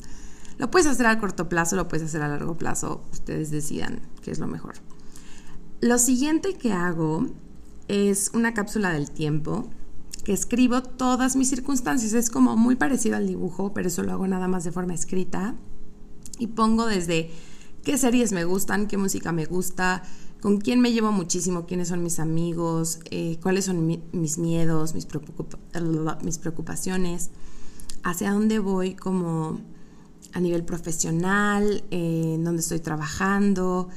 Lo 0.59 0.69
puedes 0.69 0.85
hacer 0.85 1.07
a 1.07 1.19
corto 1.19 1.49
plazo, 1.49 1.75
lo 1.75 1.87
puedes 1.87 2.05
hacer 2.05 2.21
a 2.21 2.27
largo 2.27 2.59
plazo, 2.59 3.03
ustedes 3.11 3.49
decidan 3.49 4.01
qué 4.21 4.29
es 4.29 4.37
lo 4.37 4.45
mejor. 4.45 4.75
Lo 5.81 5.97
siguiente 5.97 6.55
que 6.55 6.73
hago 6.73 7.27
es 7.87 8.31
una 8.33 8.53
cápsula 8.53 8.91
del 8.91 9.11
tiempo 9.11 9.69
que 10.25 10.33
escribo 10.33 10.83
todas 10.83 11.37
mis 11.37 11.49
circunstancias. 11.49 12.11
Es 12.13 12.29
como 12.29 12.57
muy 12.57 12.75
parecido 12.75 13.15
al 13.15 13.27
dibujo, 13.27 13.73
pero 13.73 13.87
eso 13.87 14.03
lo 14.03 14.11
hago 14.11 14.27
nada 14.27 14.49
más 14.49 14.65
de 14.65 14.73
forma 14.73 14.93
escrita. 14.93 15.55
Y 16.37 16.47
pongo 16.47 16.85
desde 16.85 17.31
qué 17.83 17.97
series 17.97 18.33
me 18.33 18.43
gustan, 18.43 18.87
qué 18.87 18.97
música 18.97 19.31
me 19.31 19.45
gusta, 19.45 20.03
con 20.41 20.59
quién 20.59 20.81
me 20.81 20.91
llevo 20.91 21.13
muchísimo, 21.13 21.65
quiénes 21.65 21.87
son 21.87 22.03
mis 22.03 22.19
amigos, 22.19 22.99
eh, 23.09 23.39
cuáles 23.41 23.63
son 23.65 24.01
mis 24.11 24.37
miedos, 24.37 24.93
mis, 24.93 25.05
preocupaciones, 25.05 27.29
hacia 28.03 28.33
dónde 28.33 28.59
voy 28.59 28.95
como 28.95 29.61
a 30.33 30.41
nivel 30.41 30.63
profesional, 30.63 31.83
eh, 31.89 32.33
en 32.35 32.43
donde 32.43 32.61
estoy 32.61 32.81
trabajando, 32.81 33.87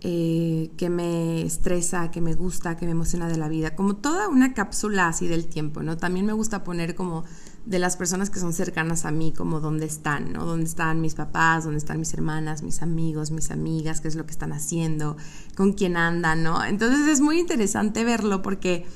eh, 0.00 0.70
que 0.76 0.90
me 0.90 1.42
estresa, 1.42 2.10
que 2.10 2.20
me 2.20 2.34
gusta, 2.34 2.76
que 2.76 2.86
me 2.86 2.92
emociona 2.92 3.28
de 3.28 3.36
la 3.36 3.48
vida, 3.48 3.74
como 3.74 3.96
toda 3.96 4.28
una 4.28 4.54
cápsula 4.54 5.08
así 5.08 5.26
del 5.26 5.46
tiempo, 5.46 5.82
¿no? 5.82 5.96
También 5.96 6.26
me 6.26 6.32
gusta 6.32 6.62
poner 6.64 6.94
como 6.94 7.24
de 7.66 7.78
las 7.78 7.96
personas 7.96 8.30
que 8.30 8.38
son 8.40 8.52
cercanas 8.52 9.04
a 9.04 9.10
mí, 9.10 9.32
como 9.32 9.60
dónde 9.60 9.86
están, 9.86 10.32
¿no? 10.32 10.44
Dónde 10.44 10.66
están 10.66 11.00
mis 11.00 11.14
papás, 11.14 11.64
dónde 11.64 11.78
están 11.78 11.98
mis 11.98 12.14
hermanas, 12.14 12.62
mis 12.62 12.82
amigos, 12.82 13.30
mis 13.30 13.50
amigas, 13.50 14.00
qué 14.00 14.08
es 14.08 14.14
lo 14.14 14.24
que 14.24 14.32
están 14.32 14.52
haciendo, 14.52 15.16
con 15.56 15.72
quién 15.72 15.96
andan, 15.96 16.42
¿no? 16.42 16.64
Entonces 16.64 17.06
es 17.08 17.20
muy 17.20 17.40
interesante 17.40 18.04
verlo 18.04 18.40
porque 18.40 18.86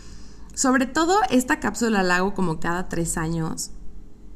sobre 0.54 0.86
todo 0.86 1.18
esta 1.30 1.60
cápsula 1.60 2.02
la 2.02 2.16
hago 2.16 2.34
como 2.34 2.60
cada 2.60 2.88
tres 2.88 3.16
años 3.16 3.72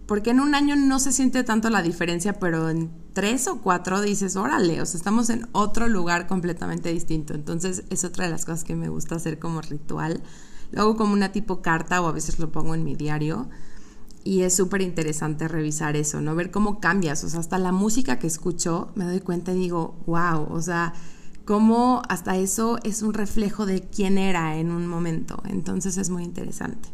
porque 0.06 0.30
en 0.30 0.40
un 0.40 0.54
año 0.54 0.76
no 0.76 0.98
se 0.98 1.12
siente 1.12 1.42
tanto 1.44 1.68
la 1.68 1.82
diferencia, 1.82 2.34
pero 2.38 2.70
en 2.70 2.90
tres 3.16 3.48
o 3.48 3.62
cuatro 3.62 4.02
dices, 4.02 4.36
órale, 4.36 4.82
o 4.82 4.84
sea, 4.84 4.98
estamos 4.98 5.30
en 5.30 5.48
otro 5.52 5.88
lugar 5.88 6.26
completamente 6.26 6.92
distinto. 6.92 7.32
Entonces 7.32 7.84
es 7.88 8.04
otra 8.04 8.26
de 8.26 8.30
las 8.30 8.44
cosas 8.44 8.62
que 8.62 8.76
me 8.76 8.90
gusta 8.90 9.14
hacer 9.14 9.38
como 9.38 9.62
ritual. 9.62 10.22
Lo 10.70 10.82
hago 10.82 10.96
como 10.96 11.14
una 11.14 11.32
tipo 11.32 11.62
carta 11.62 12.02
o 12.02 12.08
a 12.08 12.12
veces 12.12 12.38
lo 12.38 12.52
pongo 12.52 12.74
en 12.74 12.84
mi 12.84 12.94
diario. 12.94 13.48
Y 14.22 14.42
es 14.42 14.54
súper 14.54 14.82
interesante 14.82 15.48
revisar 15.48 15.96
eso, 15.96 16.20
¿no? 16.20 16.34
Ver 16.34 16.50
cómo 16.50 16.78
cambias. 16.78 17.24
O 17.24 17.30
sea, 17.30 17.40
hasta 17.40 17.56
la 17.56 17.72
música 17.72 18.18
que 18.18 18.26
escucho 18.26 18.90
me 18.96 19.06
doy 19.06 19.20
cuenta 19.20 19.54
y 19.54 19.60
digo, 19.60 19.96
wow, 20.04 20.48
o 20.50 20.60
sea, 20.60 20.92
cómo 21.46 22.02
hasta 22.10 22.36
eso 22.36 22.78
es 22.82 23.00
un 23.00 23.14
reflejo 23.14 23.64
de 23.64 23.80
quién 23.80 24.18
era 24.18 24.58
en 24.58 24.70
un 24.70 24.86
momento. 24.86 25.42
Entonces 25.46 25.96
es 25.96 26.10
muy 26.10 26.22
interesante. 26.22 26.90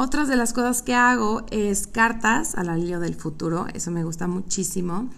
Otras 0.00 0.28
de 0.28 0.36
las 0.36 0.52
cosas 0.52 0.82
que 0.82 0.94
hago 0.94 1.44
es 1.50 1.88
cartas 1.88 2.54
al 2.54 2.68
alivio 2.68 3.00
del 3.00 3.16
futuro, 3.16 3.66
eso 3.74 3.90
me 3.90 4.04
gusta 4.04 4.28
muchísimo. 4.28 5.08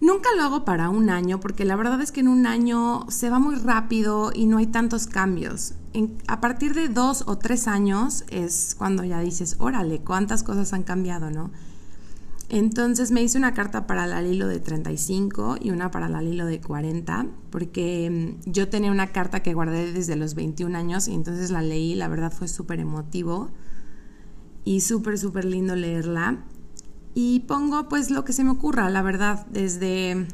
Nunca 0.00 0.28
lo 0.36 0.44
hago 0.44 0.64
para 0.64 0.88
un 0.88 1.10
año 1.10 1.40
porque 1.40 1.64
la 1.64 1.74
verdad 1.74 2.00
es 2.00 2.12
que 2.12 2.20
en 2.20 2.28
un 2.28 2.46
año 2.46 3.06
se 3.08 3.28
va 3.28 3.40
muy 3.40 3.56
rápido 3.56 4.30
y 4.32 4.46
no 4.46 4.58
hay 4.58 4.68
tantos 4.68 5.08
cambios. 5.08 5.74
a 6.28 6.40
partir 6.40 6.74
de 6.74 6.88
dos 6.88 7.24
o 7.26 7.38
tres 7.38 7.66
años 7.66 8.22
es 8.28 8.76
cuando 8.78 9.02
ya 9.02 9.18
dices, 9.18 9.56
órale, 9.58 9.98
cuántas 9.98 10.44
cosas 10.44 10.72
han 10.72 10.84
cambiado, 10.84 11.32
¿no? 11.32 11.50
Entonces 12.50 13.10
me 13.10 13.20
hice 13.20 13.36
una 13.36 13.52
carta 13.52 13.88
para 13.88 14.06
la 14.06 14.22
Lilo 14.22 14.46
de 14.46 14.60
35 14.60 15.56
y 15.60 15.72
una 15.72 15.90
para 15.90 16.08
la 16.08 16.22
Lilo 16.22 16.46
de 16.46 16.60
40, 16.60 17.26
porque 17.50 18.38
mm, 18.46 18.48
yo 18.48 18.68
tenía 18.68 18.92
una 18.92 19.08
carta 19.08 19.42
que 19.42 19.54
guardé 19.54 19.92
desde 19.92 20.14
los 20.14 20.36
21 20.36 20.78
años 20.78 21.08
y 21.08 21.14
entonces 21.14 21.50
la 21.50 21.62
leí, 21.62 21.96
la 21.96 22.06
verdad 22.06 22.32
fue 22.32 22.46
súper 22.46 22.78
emotivo 22.78 23.50
y 24.68 24.82
súper, 24.82 25.16
súper 25.18 25.46
lindo 25.46 25.74
leerla. 25.74 26.44
Y 27.14 27.40
pongo 27.40 27.88
pues 27.88 28.10
lo 28.10 28.26
que 28.26 28.34
se 28.34 28.44
me 28.44 28.50
ocurra, 28.50 28.90
la 28.90 29.00
verdad, 29.00 29.46
desde 29.46 30.26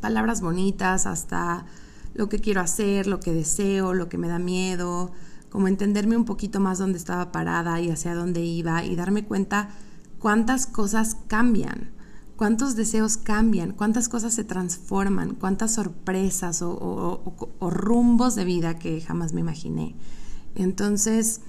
palabras 0.00 0.40
bonitas 0.40 1.04
hasta 1.04 1.66
lo 2.14 2.28
que 2.28 2.38
quiero 2.38 2.60
hacer, 2.60 3.08
lo 3.08 3.18
que 3.18 3.32
deseo, 3.32 3.92
lo 3.92 4.08
que 4.08 4.18
me 4.18 4.28
da 4.28 4.38
miedo, 4.38 5.10
como 5.50 5.66
entenderme 5.66 6.16
un 6.16 6.24
poquito 6.24 6.60
más 6.60 6.78
dónde 6.78 6.96
estaba 6.96 7.32
parada 7.32 7.80
y 7.80 7.90
hacia 7.90 8.14
dónde 8.14 8.40
iba 8.40 8.84
y 8.84 8.94
darme 8.94 9.24
cuenta 9.24 9.70
cuántas 10.20 10.68
cosas 10.68 11.16
cambian, 11.26 11.90
cuántos 12.36 12.76
deseos 12.76 13.16
cambian, 13.16 13.72
cuántas 13.72 14.08
cosas 14.08 14.32
se 14.32 14.44
transforman, 14.44 15.34
cuántas 15.34 15.74
sorpresas 15.74 16.62
o, 16.62 17.34
rumbos 17.60 18.36
de 18.36 18.44
vida 18.44 18.78
que 18.78 19.00
jamás 19.00 19.32
me 19.32 19.40
imaginé. 19.40 19.96
Entonces, 20.54 21.40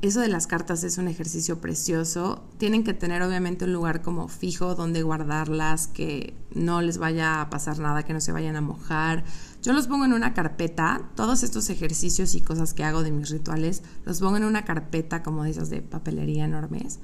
eso 0.00 0.20
de 0.20 0.28
las 0.28 0.46
cartas 0.46 0.84
es 0.84 0.98
un 0.98 1.08
ejercicio 1.08 1.60
precioso. 1.60 2.44
Tienen 2.58 2.84
que 2.84 2.94
tener 2.94 3.22
obviamente 3.22 3.64
un 3.64 3.72
lugar 3.72 4.02
como 4.02 4.28
fijo 4.28 4.74
donde 4.74 5.02
guardarlas, 5.02 5.88
que 5.88 6.34
no 6.54 6.82
les 6.82 6.98
vaya 6.98 7.40
a 7.40 7.50
pasar 7.50 7.78
nada, 7.78 8.04
que 8.04 8.12
no 8.12 8.20
se 8.20 8.32
vayan 8.32 8.56
a 8.56 8.60
mojar. 8.60 9.24
Yo 9.62 9.72
los 9.72 9.88
pongo 9.88 10.04
en 10.04 10.12
una 10.12 10.34
carpeta, 10.34 11.02
todos 11.16 11.42
estos 11.42 11.68
ejercicios 11.70 12.34
y 12.34 12.40
cosas 12.40 12.74
que 12.74 12.84
hago 12.84 13.02
de 13.02 13.10
mis 13.10 13.30
rituales, 13.30 13.82
los 14.04 14.20
pongo 14.20 14.36
en 14.36 14.44
una 14.44 14.64
carpeta 14.64 15.22
como 15.22 15.44
de 15.44 15.50
esas 15.50 15.70
de 15.70 15.82
papelería 15.82 16.44
enormes 16.44 17.00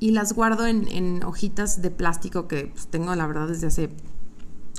y 0.00 0.12
las 0.12 0.32
guardo 0.32 0.66
en, 0.66 1.22
hojitas 1.24 1.82
de 1.82 1.90
plástico 1.90 2.46
que 2.46 2.66
pues, 2.66 2.86
tengo 2.86 3.14
la 3.14 3.26
verdad 3.26 3.48
desde 3.48 3.66
hace 3.66 3.90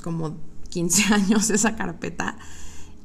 como 0.02 0.36
15 0.70 1.14
años 1.14 1.50
esa 1.50 1.76
carpeta. 1.76 2.36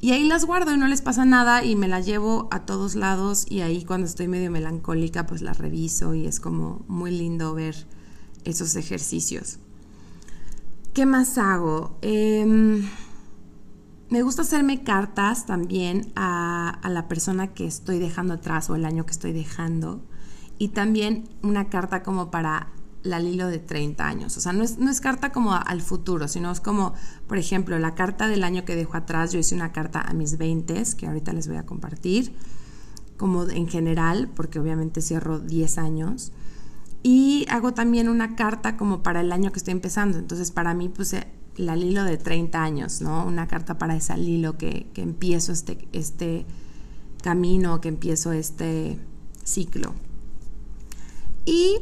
Y 0.06 0.12
ahí 0.12 0.24
las 0.24 0.46
guardo 0.46 0.72
y 0.72 0.78
no 0.78 0.88
les 0.88 1.02
pasa 1.02 1.26
nada 1.26 1.64
y 1.64 1.76
me 1.76 1.88
las 1.88 2.06
llevo 2.06 2.48
a 2.52 2.68
todos 2.68 2.94
lados 2.94 3.48
y 3.50 3.62
ahí 3.62 3.84
cuando 3.84 4.06
estoy 4.06 4.28
medio 4.28 4.52
melancólica 4.52 5.26
pues 5.26 5.42
las 5.42 5.58
reviso 5.58 6.14
y 6.14 6.28
es 6.28 6.40
como 6.40 6.86
muy 6.88 7.10
lindo 7.10 7.56
ver 7.56 7.88
esos 8.44 8.76
ejercicios. 8.76 9.58
¿Qué 10.94 11.08
más 11.08 11.40
hago? 11.40 11.98
Em, 12.04 12.88
me 14.12 14.22
gusta 14.22 14.44
hacerme 14.44 14.84
cartas 14.84 15.48
también 15.48 16.14
a 16.16 16.88
la 16.88 17.08
persona 17.08 17.56
que 17.56 17.66
estoy 17.66 17.98
dejando 17.98 18.36
atrás 18.36 18.70
o 18.70 18.76
el 18.76 18.86
año 18.86 19.08
que 19.08 19.12
estoy 19.12 19.34
dejando 19.34 20.06
y 20.60 20.68
también 20.68 21.28
una 21.42 21.70
carta 21.70 22.04
como 22.04 22.30
para 22.30 22.75
la 23.06 23.20
Lilo 23.20 23.48
de 23.48 23.60
30 23.60 24.06
años. 24.06 24.36
O 24.36 24.42
sea, 24.42 24.52
no 24.52 24.64
es, 24.64 24.78
no 24.78 24.92
carta 25.02 25.32
como 25.32 25.54
al 25.54 25.82
futuro, 25.82 26.28
sino 26.28 26.52
es 26.52 26.60
como, 26.60 26.94
por 27.28 27.38
ejemplo, 27.38 27.78
la 27.80 27.96
carta 27.96 28.28
del 28.28 28.44
año 28.44 28.66
que 28.66 28.76
dejo 28.76 28.98
atrás. 28.98 29.32
Yo 29.32 29.40
hice 29.40 29.56
una 29.56 29.72
carta 29.72 30.02
a 30.02 30.14
mis 30.14 30.38
20, 30.38 30.84
que 30.98 31.08
ahorita 31.08 31.32
les 31.32 31.48
voy 31.48 31.58
a 31.58 31.66
compartir, 31.66 32.34
como 33.18 33.48
en 33.48 33.68
general, 33.68 34.30
porque 34.36 34.60
obviamente 34.60 35.02
cierro 35.02 35.40
10 35.40 35.78
años. 35.78 36.32
Y 37.04 37.46
hago 37.50 37.74
también 37.74 38.10
una 38.10 38.36
carta 38.36 38.78
como 38.78 39.04
para 39.04 39.22
el 39.22 39.32
año 39.32 39.52
que 39.52 39.60
estoy 39.60 39.74
empezando. 39.74 40.18
Entonces, 40.18 40.52
para 40.52 40.74
mí 40.74 40.90
puse 40.90 41.28
la 41.56 41.76
Lilo 41.76 42.04
de 42.04 42.18
30 42.18 42.62
años, 42.62 43.02
¿no? 43.02 43.26
Una 43.26 43.48
carta 43.48 43.78
para 43.78 43.96
esa 43.96 44.18
Lilo 44.18 44.58
que, 44.58 44.88
que 44.94 45.04
empiezo 45.04 45.52
este, 45.52 45.88
este 45.94 46.46
camino, 47.22 47.80
que 47.80 47.90
empiezo 47.90 48.32
este 48.32 49.00
ciclo. 49.44 49.94
Y 51.46 51.78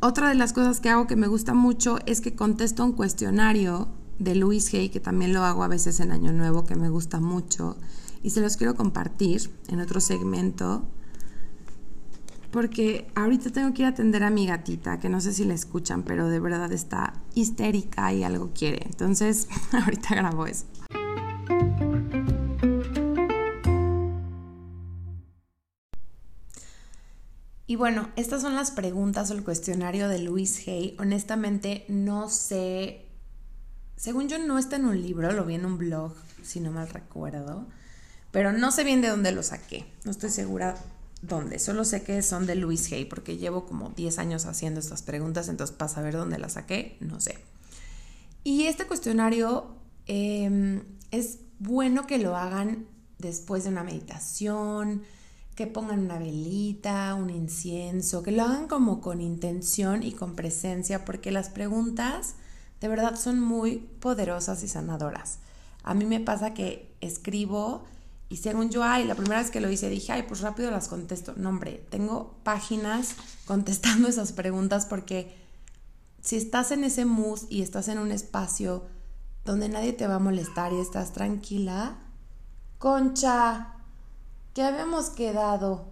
otra 0.00 0.28
de 0.28 0.34
las 0.34 0.52
cosas 0.52 0.80
que 0.80 0.88
hago 0.88 1.06
que 1.06 1.16
me 1.16 1.26
gusta 1.26 1.54
mucho 1.54 1.98
es 2.06 2.20
que 2.20 2.34
contesto 2.34 2.84
un 2.84 2.92
cuestionario 2.92 3.88
de 4.18 4.34
Luis 4.34 4.72
Hay, 4.72 4.88
que 4.88 5.00
también 5.00 5.32
lo 5.32 5.44
hago 5.44 5.62
a 5.62 5.68
veces 5.68 6.00
en 6.00 6.10
Año 6.10 6.32
Nuevo, 6.32 6.64
que 6.64 6.74
me 6.74 6.88
gusta 6.88 7.20
mucho, 7.20 7.76
y 8.22 8.30
se 8.30 8.40
los 8.40 8.56
quiero 8.56 8.74
compartir 8.74 9.50
en 9.68 9.80
otro 9.80 10.00
segmento, 10.00 10.84
porque 12.50 13.10
ahorita 13.14 13.50
tengo 13.50 13.72
que 13.72 13.82
ir 13.82 13.86
a 13.86 13.90
atender 13.90 14.24
a 14.24 14.30
mi 14.30 14.46
gatita, 14.46 14.98
que 14.98 15.08
no 15.08 15.20
sé 15.20 15.32
si 15.32 15.44
la 15.44 15.54
escuchan, 15.54 16.02
pero 16.02 16.28
de 16.28 16.40
verdad 16.40 16.72
está 16.72 17.14
histérica 17.34 18.12
y 18.12 18.24
algo 18.24 18.50
quiere. 18.54 18.86
Entonces, 18.86 19.48
ahorita 19.72 20.14
grabo 20.14 20.46
eso. 20.46 20.66
Y 27.70 27.76
bueno, 27.76 28.08
estas 28.16 28.42
son 28.42 28.56
las 28.56 28.72
preguntas 28.72 29.30
o 29.30 29.34
el 29.34 29.44
cuestionario 29.44 30.08
de 30.08 30.18
Luis 30.18 30.66
Hay. 30.66 30.96
Honestamente, 30.98 31.84
no 31.86 32.28
sé. 32.28 33.06
Según 33.94 34.28
yo, 34.28 34.40
no 34.40 34.58
está 34.58 34.74
en 34.74 34.86
un 34.86 35.00
libro, 35.00 35.30
lo 35.30 35.44
vi 35.44 35.54
en 35.54 35.64
un 35.64 35.78
blog, 35.78 36.12
si 36.42 36.58
no 36.58 36.72
mal 36.72 36.88
recuerdo. 36.88 37.68
Pero 38.32 38.52
no 38.52 38.72
sé 38.72 38.82
bien 38.82 39.02
de 39.02 39.06
dónde 39.06 39.30
lo 39.30 39.44
saqué. 39.44 39.86
No 40.04 40.10
estoy 40.10 40.30
segura 40.30 40.74
dónde. 41.22 41.60
Solo 41.60 41.84
sé 41.84 42.02
que 42.02 42.22
son 42.22 42.44
de 42.44 42.56
Luis 42.56 42.90
Hay, 42.90 43.04
porque 43.04 43.36
llevo 43.36 43.66
como 43.66 43.90
10 43.90 44.18
años 44.18 44.46
haciendo 44.46 44.80
estas 44.80 45.02
preguntas, 45.02 45.48
entonces 45.48 45.76
para 45.76 45.92
saber 45.92 46.14
dónde 46.14 46.38
las 46.38 46.54
saqué, 46.54 46.96
no 46.98 47.20
sé. 47.20 47.38
Y 48.42 48.64
este 48.64 48.88
cuestionario 48.88 49.76
em, 50.06 50.82
es 51.12 51.38
bueno 51.60 52.08
que 52.08 52.18
lo 52.18 52.34
hagan 52.34 52.88
después 53.18 53.62
de 53.62 53.70
una 53.70 53.84
meditación 53.84 55.04
que 55.60 55.66
pongan 55.66 56.00
una 56.00 56.18
velita, 56.18 57.14
un 57.14 57.28
incienso, 57.28 58.22
que 58.22 58.32
lo 58.32 58.44
hagan 58.44 58.66
como 58.66 59.02
con 59.02 59.20
intención 59.20 60.02
y 60.02 60.12
con 60.12 60.34
presencia, 60.34 61.04
porque 61.04 61.30
las 61.30 61.50
preguntas 61.50 62.36
de 62.80 62.88
verdad 62.88 63.14
son 63.16 63.40
muy 63.40 63.76
poderosas 64.00 64.62
y 64.62 64.68
sanadoras. 64.68 65.36
A 65.82 65.92
mí 65.92 66.06
me 66.06 66.18
pasa 66.18 66.54
que 66.54 66.96
escribo 67.02 67.84
y 68.30 68.38
según 68.38 68.70
yo, 68.70 68.82
ay, 68.82 69.04
la 69.04 69.14
primera 69.14 69.42
vez 69.42 69.50
que 69.50 69.60
lo 69.60 69.70
hice 69.70 69.90
dije, 69.90 70.12
ay, 70.12 70.22
pues 70.22 70.40
rápido 70.40 70.70
las 70.70 70.88
contesto. 70.88 71.34
No, 71.36 71.50
hombre, 71.50 71.86
tengo 71.90 72.36
páginas 72.42 73.16
contestando 73.44 74.08
esas 74.08 74.32
preguntas 74.32 74.86
porque 74.86 75.36
si 76.22 76.36
estás 76.36 76.70
en 76.70 76.84
ese 76.84 77.04
mood 77.04 77.40
y 77.50 77.60
estás 77.60 77.88
en 77.88 77.98
un 77.98 78.12
espacio 78.12 78.84
donde 79.44 79.68
nadie 79.68 79.92
te 79.92 80.06
va 80.06 80.14
a 80.14 80.20
molestar 80.20 80.72
y 80.72 80.80
estás 80.80 81.12
tranquila, 81.12 81.98
concha, 82.78 83.74
¿Qué 84.54 84.62
habíamos 84.62 85.10
quedado? 85.10 85.86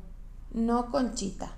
No, 0.52 0.90
Conchita. 0.90 1.52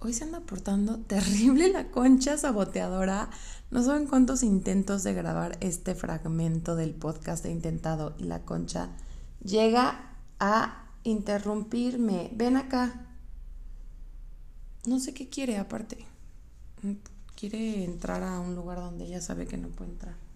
Hoy 0.00 0.12
se 0.12 0.24
anda 0.24 0.40
portando 0.40 0.98
terrible 1.06 1.68
la 1.68 1.90
concha 1.90 2.36
saboteadora. 2.36 3.30
No 3.70 3.82
saben 3.82 4.06
cuántos 4.06 4.42
intentos 4.42 5.02
de 5.02 5.14
grabar 5.14 5.56
este 5.60 5.94
fragmento 5.94 6.76
del 6.76 6.94
podcast 6.94 7.44
he 7.46 7.50
intentado 7.50 8.14
y 8.18 8.24
la 8.24 8.42
concha 8.42 8.90
llega 9.42 10.14
a 10.38 10.86
interrumpirme. 11.04 12.30
Ven 12.34 12.56
acá. 12.56 13.06
No 14.86 15.00
sé 15.00 15.14
qué 15.14 15.28
quiere 15.28 15.56
aparte. 15.56 16.04
Quiere 17.34 17.84
entrar 17.84 18.22
a 18.22 18.40
un 18.40 18.54
lugar 18.54 18.78
donde 18.78 19.06
ella 19.06 19.20
sabe 19.20 19.46
que 19.46 19.56
no 19.56 19.68
puede 19.68 19.92
entrar 19.92 20.26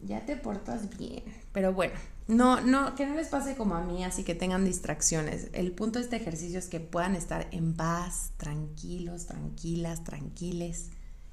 ya 0.00 0.24
te 0.24 0.36
portas 0.36 0.96
bien. 0.96 1.22
Pero 1.52 1.72
bueno, 1.72 1.94
no, 2.28 2.60
no, 2.60 2.94
que 2.94 3.06
no 3.06 3.14
les 3.14 3.28
pase 3.28 3.56
como 3.56 3.74
a 3.74 3.82
mí, 3.82 4.04
así 4.04 4.22
que 4.22 4.34
tengan 4.34 4.64
distracciones. 4.64 5.48
El 5.54 5.72
punto 5.72 5.98
de 5.98 6.04
este 6.04 6.16
ejercicio 6.16 6.58
es 6.58 6.68
que 6.68 6.78
puedan 6.78 7.14
estar 7.14 7.48
en 7.52 7.74
paz, 7.74 8.32
tranquilos, 8.36 9.26
tranquilas, 9.26 10.04
tranquiles, 10.04 10.90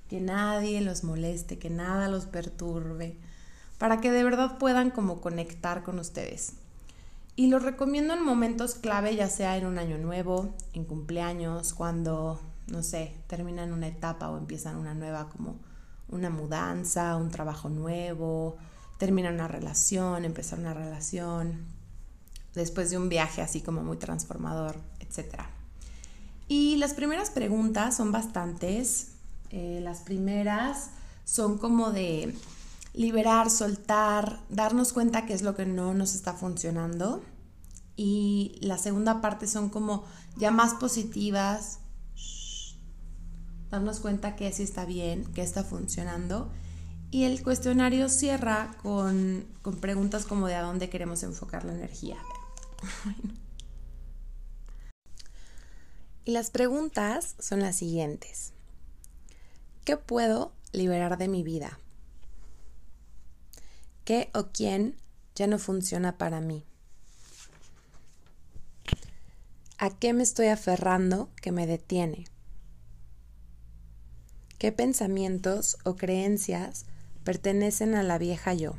que 0.07 0.21
nadie 0.21 0.79
los 0.79 1.03
moleste, 1.03 1.59
que 1.59 1.69
nada 1.69 2.07
los 2.07 2.27
perturbe, 2.27 3.17
para 3.77 3.99
que 3.99 4.09
de 4.09 4.23
verdad 4.23 4.57
puedan 4.57 4.89
como 4.89 5.19
conectar 5.19 5.83
con 5.83 5.99
ustedes. 5.99 6.53
Y 7.35 7.47
los 7.47 7.63
recomiendo 7.63 8.13
en 8.13 8.23
momentos 8.23 8.75
clave, 8.75 9.17
ya 9.17 9.27
sea 9.27 9.57
en 9.57 9.65
un 9.65 9.77
año 9.77 9.97
nuevo, 9.97 10.55
en 10.71 10.85
cumpleaños, 10.85 11.73
cuando, 11.73 12.39
no 12.67 12.81
sé, 12.83 13.13
terminan 13.27 13.73
una 13.73 13.87
etapa 13.87 14.29
o 14.29 14.37
empiezan 14.37 14.77
una 14.77 14.93
nueva 14.93 15.27
como 15.27 15.59
una 16.07 16.29
mudanza, 16.29 17.17
un 17.17 17.31
trabajo 17.31 17.67
nuevo, 17.67 18.55
terminar 18.97 19.33
una 19.33 19.47
relación, 19.47 20.25
empezar 20.25 20.59
una 20.59 20.73
relación, 20.73 21.65
después 22.53 22.89
de 22.89 22.97
un 22.97 23.09
viaje 23.09 23.41
así 23.41 23.61
como 23.61 23.83
muy 23.83 23.97
transformador, 23.97 24.77
etc. 24.99 25.41
Y 26.47 26.77
las 26.77 26.93
primeras 26.93 27.29
preguntas 27.29 27.97
son 27.97 28.11
bastantes. 28.11 29.11
Eh, 29.49 29.79
las 29.81 29.99
primeras 29.99 30.89
son 31.23 31.57
como 31.57 31.91
de 31.91 32.35
liberar, 32.93 33.49
soltar, 33.49 34.39
darnos 34.49 34.93
cuenta 34.93 35.25
qué 35.25 35.33
es 35.33 35.41
lo 35.41 35.55
que 35.55 35.65
no 35.65 35.93
nos 35.93 36.15
está 36.15 36.33
funcionando. 36.33 37.23
Y 37.97 38.57
la 38.61 38.77
segunda 38.77 39.21
parte 39.21 39.47
son 39.47 39.69
como 39.69 40.03
ya 40.37 40.51
más 40.51 40.73
positivas, 40.75 41.79
darnos 43.69 43.99
cuenta 43.99 44.35
que 44.35 44.51
sí 44.51 44.63
está 44.63 44.85
bien, 44.85 45.25
que 45.33 45.41
está 45.41 45.63
funcionando. 45.63 46.51
Y 47.15 47.23
el 47.23 47.41
cuestionario 47.43 48.09
cierra 48.09 48.75
con, 48.83 49.47
con 49.61 49.79
preguntas 49.79 50.25
como 50.25 50.47
de 50.47 50.55
a 50.55 50.61
dónde 50.61 50.89
queremos 50.89 51.23
enfocar 51.23 51.63
la 51.63 51.71
energía. 51.71 52.17
Y 56.25 56.31
las 56.31 56.51
preguntas 56.51 57.37
son 57.39 57.61
las 57.61 57.77
siguientes. 57.77 58.51
¿Qué 59.85 59.95
puedo 59.95 60.51
liberar 60.73 61.17
de 61.17 61.29
mi 61.29 61.41
vida? 61.41 61.79
¿Qué 64.03 64.29
o 64.33 64.47
quién 64.47 64.97
ya 65.35 65.47
no 65.47 65.57
funciona 65.57 66.17
para 66.17 66.41
mí? 66.41 66.65
¿A 69.77 69.89
qué 69.89 70.11
me 70.11 70.23
estoy 70.23 70.47
aferrando 70.47 71.29
que 71.41 71.53
me 71.53 71.65
detiene? 71.65 72.25
¿Qué 74.57 74.73
pensamientos 74.73 75.77
o 75.85 75.95
creencias 75.95 76.87
pertenecen 77.25 77.95
a 77.95 78.03
la 78.03 78.17
vieja 78.17 78.53
yo. 78.53 78.75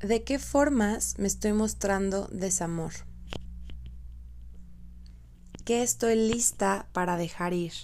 ¿De 0.00 0.24
qué 0.24 0.38
formas 0.38 1.16
me 1.18 1.28
estoy 1.28 1.52
mostrando 1.52 2.26
desamor? 2.32 2.92
¿Qué 5.66 5.82
estoy 5.82 6.16
lista 6.16 6.88
para 6.92 7.18
dejar 7.18 7.52
ir? 7.52 7.74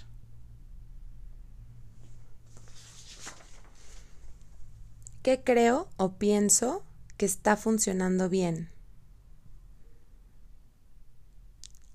¿Qué 5.22 5.42
creo 5.44 5.88
o 5.98 6.14
pienso 6.14 6.84
que 7.18 7.26
está 7.26 7.56
funcionando 7.56 8.30
bien? 8.30 8.70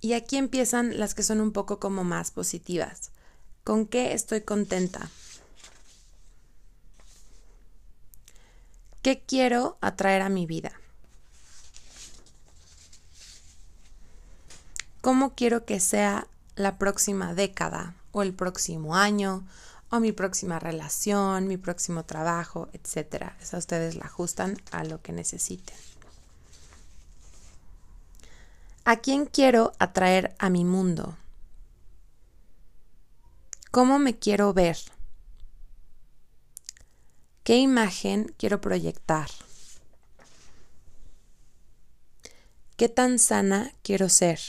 Y 0.02 0.14
aquí 0.14 0.38
empiezan 0.38 1.00
las 1.00 1.16
que 1.16 1.24
son 1.24 1.42
un 1.42 1.52
poco 1.52 1.80
como 1.80 2.04
más 2.04 2.30
positivas. 2.30 3.12
¿Con 3.64 3.88
qué 3.88 4.14
estoy 4.14 4.42
contenta? 4.42 5.10
¿Qué 9.02 9.24
quiero 9.26 9.80
atraer 9.82 10.22
a 10.22 10.30
mi 10.30 10.46
vida? 10.46 10.74
¿Cómo 15.02 15.34
quiero 15.34 15.66
que 15.66 15.80
sea 15.80 16.28
la 16.56 16.78
próxima 16.78 17.34
década 17.34 17.96
o 18.12 18.22
el 18.22 18.36
próximo 18.36 18.96
año 18.96 19.44
o 19.90 20.00
mi 20.00 20.12
próxima 20.12 20.60
relación, 20.60 21.48
mi 21.48 21.58
próximo 21.58 22.06
trabajo, 22.06 22.70
etcétera? 22.74 23.36
Esa 23.42 23.58
ustedes 23.58 23.96
la 23.96 24.06
ajustan 24.06 24.62
a 24.70 24.84
lo 24.84 25.02
que 25.02 25.14
necesiten. 25.14 25.76
¿A 28.86 28.98
quién 28.98 29.26
quiero 29.26 29.74
atraer 29.80 30.36
a 30.38 30.52
mi 30.52 30.64
mundo? 30.64 31.18
¿Cómo 33.72 33.98
me 33.98 34.20
quiero 34.20 34.54
ver? 34.54 34.78
¿Qué 37.44 37.58
imagen 37.58 38.36
quiero 38.38 38.62
proyectar? 38.62 39.28
¿Qué 42.78 42.88
tan 42.88 43.18
sana 43.18 43.74
quiero 43.82 44.10
ser? 44.10 44.40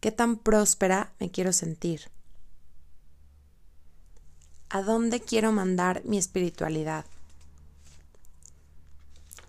¿Qué 0.00 0.12
tan 0.12 0.36
próspera 0.36 1.14
me 1.18 1.30
quiero 1.30 1.54
sentir? 1.54 2.10
¿A 4.68 4.82
dónde 4.82 5.20
quiero 5.20 5.52
mandar 5.52 6.04
mi 6.04 6.18
espiritualidad? 6.18 7.06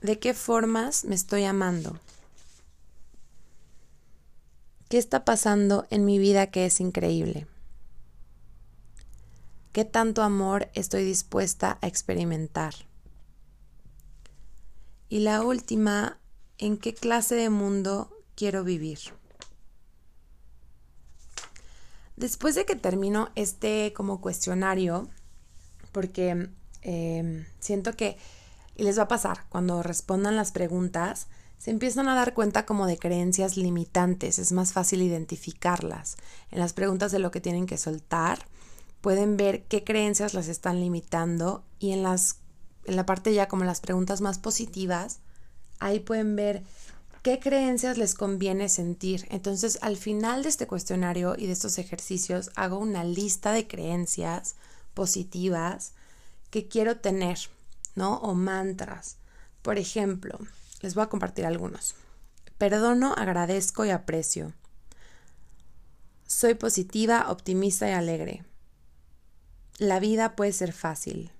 ¿De 0.01 0.19
qué 0.19 0.33
formas 0.33 1.03
me 1.03 1.15
estoy 1.15 1.43
amando? 1.43 1.99
¿Qué 4.87 4.97
está 4.97 5.25
pasando 5.25 5.85
en 5.89 6.05
mi 6.05 6.17
vida 6.17 6.47
que 6.47 6.65
es 6.65 6.79
increíble? 6.79 7.45
¿Qué 9.77 9.85
tanto 9.85 10.23
amor 10.23 10.71
estoy 10.73 11.03
dispuesta 11.03 11.77
a 11.83 11.87
experimentar? 11.87 12.73
Y 15.07 15.19
la 15.19 15.43
última, 15.43 16.17
¿en 16.57 16.77
qué 16.79 16.95
clase 16.95 17.35
de 17.35 17.51
mundo 17.51 18.09
quiero 18.33 18.63
vivir? 18.63 18.97
Después 22.15 22.55
de 22.55 22.65
que 22.65 22.75
termino 22.75 23.29
este 23.35 23.93
como 23.93 24.19
cuestionario, 24.19 25.09
porque 25.91 26.49
em, 26.81 27.45
siento 27.59 27.93
que, 27.93 28.17
y 28.75 28.81
les 28.81 28.97
va 28.97 29.03
a 29.03 29.07
pasar, 29.07 29.45
cuando 29.49 29.83
respondan 29.83 30.35
las 30.35 30.51
preguntas, 30.51 31.27
se 31.59 31.69
empiezan 31.69 32.09
a 32.09 32.15
dar 32.15 32.33
cuenta 32.33 32.65
como 32.65 32.87
de 32.87 32.97
creencias 32.97 33.57
limitantes, 33.57 34.39
es 34.39 34.51
más 34.53 34.73
fácil 34.73 35.03
identificarlas. 35.03 36.17
En 36.49 36.57
las 36.57 36.73
preguntas 36.73 37.11
de 37.11 37.19
lo 37.19 37.29
que 37.29 37.41
tienen 37.41 37.67
que 37.67 37.77
soltar, 37.77 38.39
pueden 39.01 39.37
ver 39.37 39.63
qué 39.63 39.83
creencias 39.83 40.33
las 40.33 40.47
están 40.47 40.79
limitando 40.79 41.63
y 41.79 41.91
en 41.91 42.03
las 42.03 42.37
en 42.87 42.95
la 42.95 43.05
parte 43.05 43.33
ya 43.33 43.47
como 43.47 43.65
las 43.65 43.81
preguntas 43.81 44.21
más 44.21 44.39
positivas, 44.39 45.19
ahí 45.79 45.99
pueden 45.99 46.35
ver 46.35 46.63
qué 47.21 47.39
creencias 47.39 47.97
les 47.97 48.15
conviene 48.15 48.69
sentir. 48.69 49.27
Entonces, 49.29 49.77
al 49.81 49.97
final 49.97 50.43
de 50.43 50.49
este 50.49 50.67
cuestionario 50.67 51.35
y 51.37 51.47
de 51.47 51.51
estos 51.51 51.77
ejercicios, 51.77 52.49
hago 52.55 52.79
una 52.79 53.03
lista 53.03 53.51
de 53.51 53.67
creencias 53.67 54.55
positivas 54.93 55.91
que 56.49 56.69
quiero 56.69 56.97
tener, 56.97 57.37
¿no? 57.95 58.17
O 58.19 58.33
mantras. 58.33 59.17
Por 59.61 59.77
ejemplo, 59.77 60.39
les 60.81 60.95
voy 60.95 61.03
a 61.03 61.09
compartir 61.09 61.45
algunos. 61.45 61.93
Perdono, 62.57 63.13
agradezco 63.17 63.83
y 63.83 63.89
aprecio. 63.89 64.53
Soy 66.25 66.55
positiva, 66.55 67.29
optimista 67.29 67.89
y 67.89 67.91
alegre. 67.91 68.46
La 69.77 69.99
vida 69.99 70.35
puede 70.35 70.51
ser 70.53 70.73
fácil. 70.73 71.31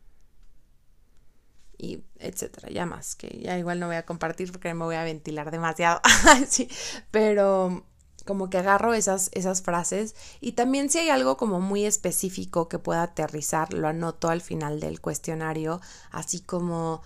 Y 1.78 2.04
etcétera, 2.20 2.70
ya 2.70 2.86
más, 2.86 3.16
que 3.16 3.40
ya 3.40 3.58
igual 3.58 3.80
no 3.80 3.88
voy 3.88 3.98
a 3.98 4.06
compartir 4.06 4.52
porque 4.52 4.74
me 4.74 4.84
voy 4.84 4.96
a 4.96 5.04
ventilar 5.04 5.52
demasiado. 5.52 6.02
sí, 6.48 6.70
pero 7.12 7.84
como 8.26 8.50
que 8.50 8.58
agarro 8.58 8.94
esas, 8.94 9.32
esas 9.34 9.62
frases 9.62 10.16
y 10.42 10.52
también 10.52 10.90
si 10.90 11.00
hay 11.00 11.10
algo 11.10 11.38
como 11.38 11.60
muy 11.62 11.86
específico 11.86 12.68
que 12.68 12.78
pueda 12.78 13.04
aterrizar, 13.04 13.74
lo 13.74 13.88
anoto 13.88 14.30
al 14.30 14.42
final 14.42 14.80
del 14.80 15.02
cuestionario, 15.02 15.82
así 16.12 16.42
como 16.42 17.02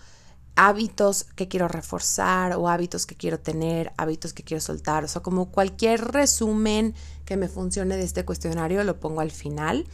hábitos 0.56 1.24
que 1.24 1.48
quiero 1.48 1.68
reforzar 1.68 2.54
o 2.54 2.68
hábitos 2.68 3.06
que 3.06 3.16
quiero 3.16 3.40
tener, 3.40 3.94
hábitos 3.98 4.34
que 4.34 4.44
quiero 4.44 4.60
soltar, 4.60 5.04
o 5.06 5.08
sea, 5.08 5.22
como 5.22 5.52
cualquier 5.52 6.02
resumen 6.12 6.96
que 7.24 7.38
me 7.38 7.48
funcione 7.48 7.96
de 7.96 8.04
este 8.04 8.26
cuestionario 8.26 8.84
lo 8.84 9.00
pongo 9.00 9.22
al 9.22 9.32
final 9.32 9.86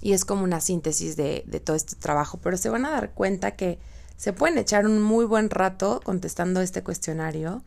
y 0.00 0.12
es 0.12 0.24
como 0.24 0.44
una 0.44 0.60
síntesis 0.60 1.16
de, 1.16 1.44
de 1.46 1.60
todo 1.60 1.76
este 1.76 1.96
trabajo, 1.96 2.38
pero 2.42 2.56
se 2.56 2.68
van 2.68 2.84
a 2.84 2.90
dar 2.90 3.12
cuenta 3.12 3.56
que 3.56 3.78
se 4.16 4.32
pueden 4.32 4.58
echar 4.58 4.86
un 4.86 5.02
muy 5.02 5.24
buen 5.24 5.50
rato 5.50 6.00
contestando 6.04 6.60
este 6.60 6.82
cuestionario 6.82 7.62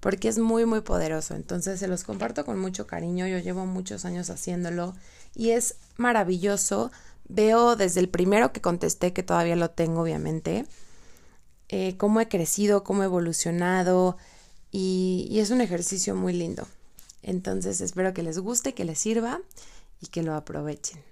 porque 0.00 0.28
es 0.28 0.38
muy 0.38 0.64
muy 0.64 0.80
poderoso, 0.80 1.34
entonces 1.34 1.80
se 1.80 1.88
los 1.88 2.04
comparto 2.04 2.44
con 2.44 2.58
mucho 2.58 2.86
cariño, 2.86 3.26
yo 3.26 3.38
llevo 3.38 3.66
muchos 3.66 4.04
años 4.04 4.30
haciéndolo 4.30 4.94
y 5.34 5.50
es 5.50 5.76
maravilloso, 5.96 6.92
veo 7.28 7.74
desde 7.74 8.00
el 8.00 8.08
primero 8.08 8.52
que 8.52 8.60
contesté 8.60 9.12
que 9.12 9.22
todavía 9.24 9.56
lo 9.56 9.70
tengo 9.70 10.02
obviamente, 10.02 10.66
eh, 11.68 11.96
cómo 11.96 12.20
he 12.20 12.28
crecido, 12.28 12.84
cómo 12.84 13.02
he 13.02 13.06
evolucionado 13.06 14.16
y, 14.70 15.26
y 15.30 15.40
es 15.40 15.50
un 15.50 15.60
ejercicio 15.60 16.14
muy 16.14 16.32
lindo. 16.32 16.66
Entonces 17.22 17.80
espero 17.80 18.14
que 18.14 18.22
les 18.22 18.38
guste, 18.38 18.74
que 18.74 18.84
les 18.84 18.98
sirva 18.98 19.40
y 20.00 20.06
que 20.06 20.22
lo 20.22 20.34
aprovechen. 20.34 21.02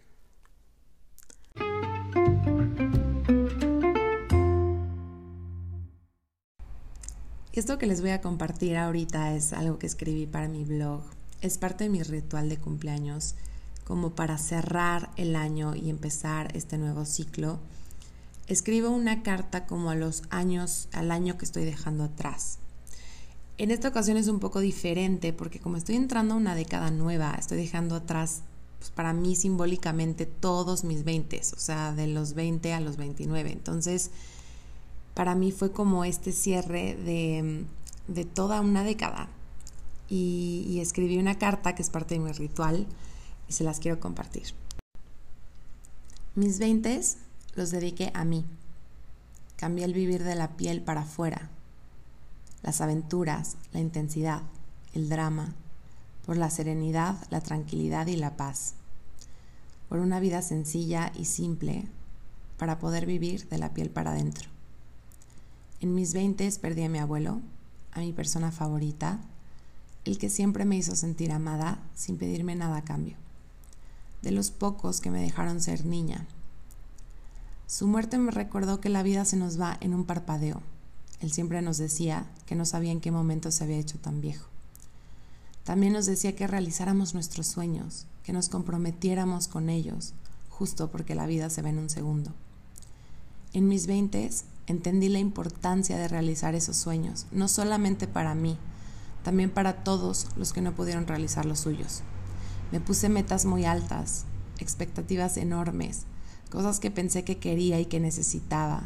Esto 7.53 7.79
que 7.79 7.87
les 7.87 8.01
voy 8.01 8.11
a 8.11 8.21
compartir 8.21 8.77
ahorita 8.77 9.35
es 9.35 9.53
algo 9.53 9.79
que 9.79 9.87
escribí 9.87 10.27
para 10.27 10.49
mi 10.49 10.65
blog. 10.65 11.03
Es 11.41 11.59
parte 11.59 11.85
de 11.85 11.91
mi 11.91 12.03
ritual 12.03 12.49
de 12.49 12.59
cumpleaños, 12.59 13.35
como 13.85 14.11
para 14.11 14.37
cerrar 14.37 15.11
el 15.17 15.37
año 15.37 15.75
y 15.75 15.91
empezar 15.91 16.55
este 16.55 16.77
nuevo 16.77 17.05
ciclo 17.05 17.59
escribo 18.47 18.91
una 18.91 19.23
carta 19.23 19.67
como 19.67 19.91
a 19.91 19.95
los 19.95 20.23
años, 20.31 20.89
al 20.93 21.11
año 21.11 21.37
que 21.37 21.45
estoy 21.45 21.65
dejando 21.65 22.05
atrás. 22.05 22.59
En 23.59 23.71
esta 23.71 23.89
ocasión 23.89 24.17
es 24.17 24.29
un 24.29 24.39
poco 24.39 24.61
diferente 24.61 25.33
porque 25.33 25.61
como 25.61 25.77
estoy 25.77 25.97
entrando 25.97 26.35
a 26.35 26.37
una 26.37 26.55
década 26.55 26.91
nueva, 26.91 27.35
estoy 27.39 27.59
dejando 27.59 27.97
atrás 27.97 28.43
pues, 28.79 28.91
para 28.91 29.13
mí 29.13 29.37
simbólicamente 29.37 30.27
todos 30.27 30.85
mis 30.85 31.05
20, 31.05 31.41
o 31.41 31.59
sea, 31.59 31.93
de 31.93 32.07
los 32.07 32.35
20 32.35 32.73
a 32.73 32.81
los 32.81 32.97
29. 32.97 33.53
Entonces, 33.53 34.11
para 35.15 35.35
mí 35.35 35.53
fue 35.53 35.73
como 35.73 36.05
este 36.05 36.33
cierre 36.33 36.95
de, 36.97 37.65
de 38.09 38.25
toda 38.25 38.61
una 38.61 38.85
década. 38.85 39.29
Y, 40.09 40.65
y 40.69 40.81
escribí 40.81 41.19
una 41.19 41.37
carta 41.37 41.75
que 41.75 41.83
es 41.83 41.91
parte 41.91 42.15
de 42.15 42.21
mi 42.21 42.31
ritual 42.31 42.87
y 43.49 43.53
se 43.53 43.65
las 43.65 43.81
quiero 43.81 43.99
compartir. 43.99 44.55
Mis 46.37 46.59
20 46.59 47.01
los 47.55 47.71
dediqué 47.71 48.13
a 48.15 48.25
mí. 48.25 48.45
Cambié 49.57 49.85
el 49.87 49.95
vivir 49.95 50.23
de 50.23 50.35
la 50.35 50.57
piel 50.57 50.83
para 50.83 51.01
afuera, 51.01 51.49
las 52.63 52.83
aventuras, 52.83 53.57
la 53.73 53.81
intensidad, 53.81 54.43
el 54.93 55.09
drama, 55.09 55.55
por 56.27 56.37
la 56.37 56.51
serenidad, 56.51 57.17
la 57.31 57.41
tranquilidad 57.41 58.09
y 58.09 58.17
la 58.17 58.37
paz, 58.37 58.75
por 59.89 60.01
una 60.01 60.21
vida 60.21 60.43
sencilla 60.43 61.13
y 61.15 61.25
simple 61.25 61.87
para 62.59 62.79
poder 62.79 63.07
vivir 63.07 63.49
de 63.49 63.59
la 63.59 63.73
piel 63.73 63.89
para 63.89 64.11
adentro. 64.11 64.51
En 65.81 65.95
mis 65.95 66.13
veintes 66.13 66.59
perdí 66.59 66.83
a 66.83 66.89
mi 66.89 66.99
abuelo, 66.99 67.41
a 67.93 68.01
mi 68.01 68.13
persona 68.13 68.53
favorita, 68.53 69.21
el 70.05 70.19
que 70.19 70.31
siempre 70.31 70.65
me 70.65 70.77
hizo 70.77 70.97
sentir 70.97 71.33
amada 71.33 71.83
sin 71.95 72.19
pedirme 72.19 72.55
nada 72.55 72.79
a 72.79 72.85
cambio, 72.85 73.17
de 74.23 74.33
los 74.33 74.51
pocos 74.51 75.01
que 75.01 75.11
me 75.11 75.23
dejaron 75.23 75.61
ser 75.61 75.87
niña 75.87 76.27
su 77.67 77.89
muerte 77.89 78.17
me 78.17 78.31
recordó 78.31 78.81
que 78.81 78.89
la 78.89 79.03
vida 79.03 79.25
se 79.25 79.37
nos 79.37 79.61
va 79.61 79.77
en 79.81 79.93
un 79.93 80.05
parpadeo. 80.05 80.63
Él 81.19 81.33
siempre 81.33 81.61
nos 81.63 81.79
decía 81.79 82.31
que 82.47 82.55
no 82.55 82.65
sabía 82.65 82.93
en 82.93 83.01
qué 83.01 83.11
momento 83.11 83.51
se 83.51 83.65
había 83.65 83.79
hecho 83.79 83.99
tan 83.99 84.21
viejo. 84.21 84.47
También 85.67 85.95
nos 85.95 86.07
decía 86.07 86.37
que 86.37 86.47
realizáramos 86.47 87.13
nuestros 87.13 87.49
sueños, 87.49 88.07
que 88.23 88.33
nos 88.33 88.49
comprometiéramos 88.49 89.49
con 89.49 89.69
ellos, 89.69 90.15
justo 90.49 90.93
porque 90.93 91.17
la 91.17 91.27
vida 91.27 91.51
se 91.51 91.61
ve 91.61 91.71
en 91.71 91.81
un 91.81 91.91
segundo. 91.91 92.31
En 93.53 93.67
mis 93.67 93.89
veintes 93.89 94.45
entendí 94.69 95.09
la 95.09 95.19
importancia 95.19 95.99
de 95.99 96.07
realizar 96.07 96.55
esos 96.55 96.77
sueños, 96.77 97.27
no 97.33 97.49
solamente 97.49 98.07
para 98.07 98.37
mí, 98.37 98.57
también 99.25 99.51
para 99.51 99.83
todos 99.83 100.29
los 100.37 100.53
que 100.53 100.61
no 100.61 100.73
pudieron 100.73 101.09
realizar 101.09 101.45
los 101.45 101.59
suyos. 101.59 102.03
Me 102.71 102.79
puse 102.79 103.09
metas 103.09 103.45
muy 103.45 103.65
altas, 103.65 104.25
expectativas 104.61 105.37
enormes, 105.37 106.05
cosas 106.49 106.79
que 106.79 106.93
pensé 106.93 107.25
que 107.25 107.39
quería 107.39 107.81
y 107.81 107.87
que 107.87 107.99
necesitaba, 107.99 108.85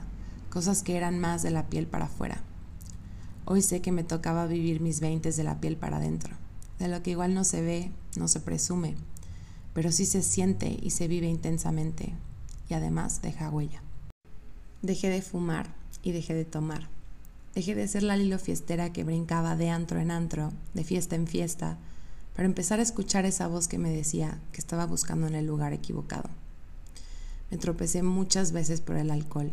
cosas 0.49 0.83
que 0.83 0.97
eran 0.97 1.19
más 1.19 1.43
de 1.43 1.51
la 1.51 1.67
piel 1.67 1.87
para 1.87 2.07
afuera. 2.07 2.41
Hoy 3.45 3.61
sé 3.61 3.83
que 3.83 3.93
me 3.93 4.03
tocaba 4.03 4.47
vivir 4.47 4.81
mis 4.81 5.01
veintes 5.01 5.37
de 5.37 5.45
la 5.45 5.61
piel 5.61 5.77
para 5.77 5.99
adentro, 5.99 6.40
de 6.81 6.89
lo 6.89 7.03
que 7.03 7.11
igual 7.11 7.35
no 7.35 7.45
se 7.45 7.61
ve, 7.61 7.93
no 8.17 8.27
se 8.27 8.41
presume, 8.41 8.97
pero 9.75 9.93
sí 9.93 10.07
se 10.07 10.23
siente 10.23 10.79
y 10.83 10.91
se 10.91 11.09
vive 11.09 11.29
intensamente, 11.29 12.15
y 12.69 12.75
además 12.75 13.23
deja 13.23 13.51
huella. 13.51 13.83
Dejé 14.83 15.11
de 15.11 15.23
fumar 15.23 15.75
y 16.03 16.13
dejé 16.13 16.35
de 16.35 16.47
tomar. 16.47 16.89
Dejé 17.55 17.75
de 17.75 17.87
ser 17.87 18.03
la 18.03 18.17
Lilo 18.17 18.39
fiestera 18.39 18.93
que 18.93 19.05
brincaba 19.05 19.57
de 19.57 19.69
antro 19.69 20.01
en 20.01 20.11
antro, 20.11 20.53
de 20.73 20.85
fiesta 20.85 21.17
en 21.17 21.27
fiesta, 21.27 21.77
para 22.35 22.47
empezar 22.47 22.81
a 22.81 22.85
escuchar 22.85 23.27
esa 23.27 23.47
voz 23.47 23.69
que 23.69 23.79
me 23.79 23.91
decía 23.91 24.41
que 24.53 24.61
estaba 24.61 24.87
buscando 24.87 25.27
en 25.27 25.35
el 25.35 25.47
lugar 25.47 25.75
equivocado. 25.75 26.31
Me 27.51 27.59
tropecé 27.59 28.03
muchas 28.03 28.53
veces 28.53 28.81
por 28.81 28.97
el 28.97 29.11
alcohol 29.11 29.53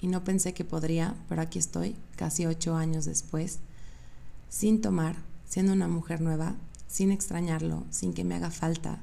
y 0.00 0.06
no 0.06 0.24
pensé 0.24 0.54
que 0.54 0.64
podría, 0.64 1.16
pero 1.28 1.42
aquí 1.42 1.58
estoy, 1.58 1.96
casi 2.16 2.46
ocho 2.46 2.76
años 2.76 3.04
después, 3.04 3.58
sin 4.48 4.80
tomar, 4.80 5.16
siendo 5.52 5.74
una 5.74 5.86
mujer 5.86 6.22
nueva, 6.22 6.54
sin 6.86 7.12
extrañarlo, 7.12 7.84
sin 7.90 8.14
que 8.14 8.24
me 8.24 8.36
haga 8.36 8.50
falta, 8.50 9.02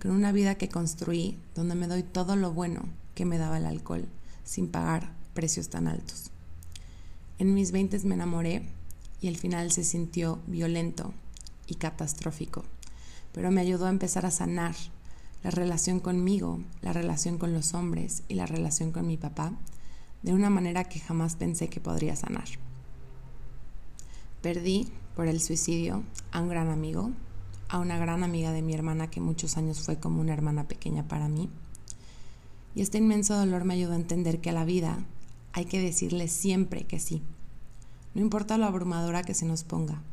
con 0.00 0.12
una 0.12 0.30
vida 0.30 0.54
que 0.54 0.68
construí 0.68 1.36
donde 1.56 1.74
me 1.74 1.88
doy 1.88 2.04
todo 2.04 2.36
lo 2.36 2.52
bueno 2.52 2.82
que 3.16 3.24
me 3.24 3.36
daba 3.36 3.58
el 3.58 3.66
alcohol, 3.66 4.06
sin 4.44 4.68
pagar 4.68 5.10
precios 5.34 5.70
tan 5.70 5.88
altos. 5.88 6.30
En 7.40 7.52
mis 7.52 7.72
veintes 7.72 8.04
me 8.04 8.14
enamoré 8.14 8.62
y 9.20 9.26
el 9.26 9.38
final 9.38 9.72
se 9.72 9.82
sintió 9.82 10.38
violento 10.46 11.12
y 11.66 11.74
catastrófico, 11.74 12.62
pero 13.32 13.50
me 13.50 13.60
ayudó 13.60 13.86
a 13.86 13.90
empezar 13.90 14.24
a 14.24 14.30
sanar 14.30 14.76
la 15.42 15.50
relación 15.50 15.98
conmigo, 15.98 16.60
la 16.80 16.92
relación 16.92 17.38
con 17.38 17.52
los 17.52 17.74
hombres 17.74 18.22
y 18.28 18.34
la 18.34 18.46
relación 18.46 18.92
con 18.92 19.08
mi 19.08 19.16
papá 19.16 19.52
de 20.22 20.32
una 20.32 20.48
manera 20.48 20.84
que 20.84 21.00
jamás 21.00 21.34
pensé 21.34 21.68
que 21.68 21.80
podría 21.80 22.14
sanar. 22.14 22.46
Perdí 24.42 24.92
por 25.18 25.26
el 25.26 25.40
suicidio 25.40 26.04
a 26.30 26.40
un 26.40 26.48
gran 26.48 26.70
amigo, 26.70 27.10
a 27.68 27.80
una 27.80 27.98
gran 27.98 28.22
amiga 28.22 28.52
de 28.52 28.62
mi 28.62 28.72
hermana 28.72 29.10
que 29.10 29.20
muchos 29.20 29.56
años 29.56 29.80
fue 29.80 29.98
como 29.98 30.20
una 30.20 30.32
hermana 30.32 30.68
pequeña 30.68 31.08
para 31.08 31.28
mí. 31.28 31.50
Y 32.76 32.82
este 32.82 32.98
inmenso 32.98 33.36
dolor 33.36 33.64
me 33.64 33.74
ayudó 33.74 33.94
a 33.94 33.96
entender 33.96 34.40
que 34.40 34.50
a 34.50 34.52
la 34.52 34.64
vida 34.64 35.04
hay 35.52 35.64
que 35.64 35.82
decirle 35.82 36.28
siempre 36.28 36.84
que 36.86 37.00
sí. 37.00 37.20
No 38.14 38.20
importa 38.20 38.58
lo 38.58 38.66
abrumadora 38.66 39.24
que 39.24 39.34
se 39.34 39.44
nos 39.44 39.64
ponga. 39.64 40.04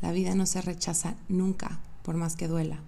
La 0.00 0.10
vida 0.10 0.34
no 0.34 0.46
se 0.46 0.62
rechaza 0.62 1.16
nunca, 1.28 1.78
por 2.02 2.16
más 2.16 2.34
que 2.34 2.48
duela. 2.48 2.80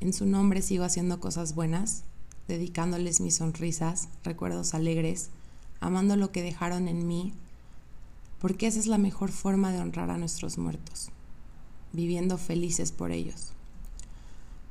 En 0.00 0.14
su 0.14 0.24
nombre 0.24 0.62
sigo 0.62 0.84
haciendo 0.84 1.20
cosas 1.20 1.54
buenas, 1.54 2.04
dedicándoles 2.48 3.20
mis 3.20 3.34
sonrisas, 3.34 4.08
recuerdos 4.24 4.72
alegres, 4.72 5.28
amando 5.80 6.16
lo 6.16 6.32
que 6.32 6.40
dejaron 6.40 6.88
en 6.88 7.06
mí, 7.06 7.34
porque 8.40 8.66
esa 8.66 8.78
es 8.78 8.86
la 8.86 8.98
mejor 8.98 9.30
forma 9.30 9.72
de 9.72 9.80
honrar 9.80 10.10
a 10.10 10.18
nuestros 10.18 10.58
muertos, 10.58 11.10
viviendo 11.92 12.38
felices 12.38 12.92
por 12.92 13.10
ellos. 13.10 13.52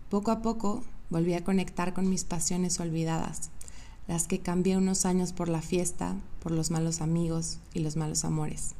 Poco 0.09 0.31
a 0.31 0.41
poco 0.41 0.83
volví 1.09 1.33
a 1.33 1.43
conectar 1.43 1.93
con 1.93 2.09
mis 2.09 2.23
pasiones 2.23 2.79
olvidadas, 2.79 3.49
las 4.07 4.27
que 4.27 4.39
cambié 4.39 4.77
unos 4.77 5.05
años 5.05 5.33
por 5.33 5.49
la 5.49 5.61
fiesta, 5.61 6.15
por 6.41 6.51
los 6.51 6.69
malos 6.69 7.01
amigos 7.01 7.57
y 7.73 7.79
los 7.79 7.95
malos 7.95 8.23
amores. 8.23 8.75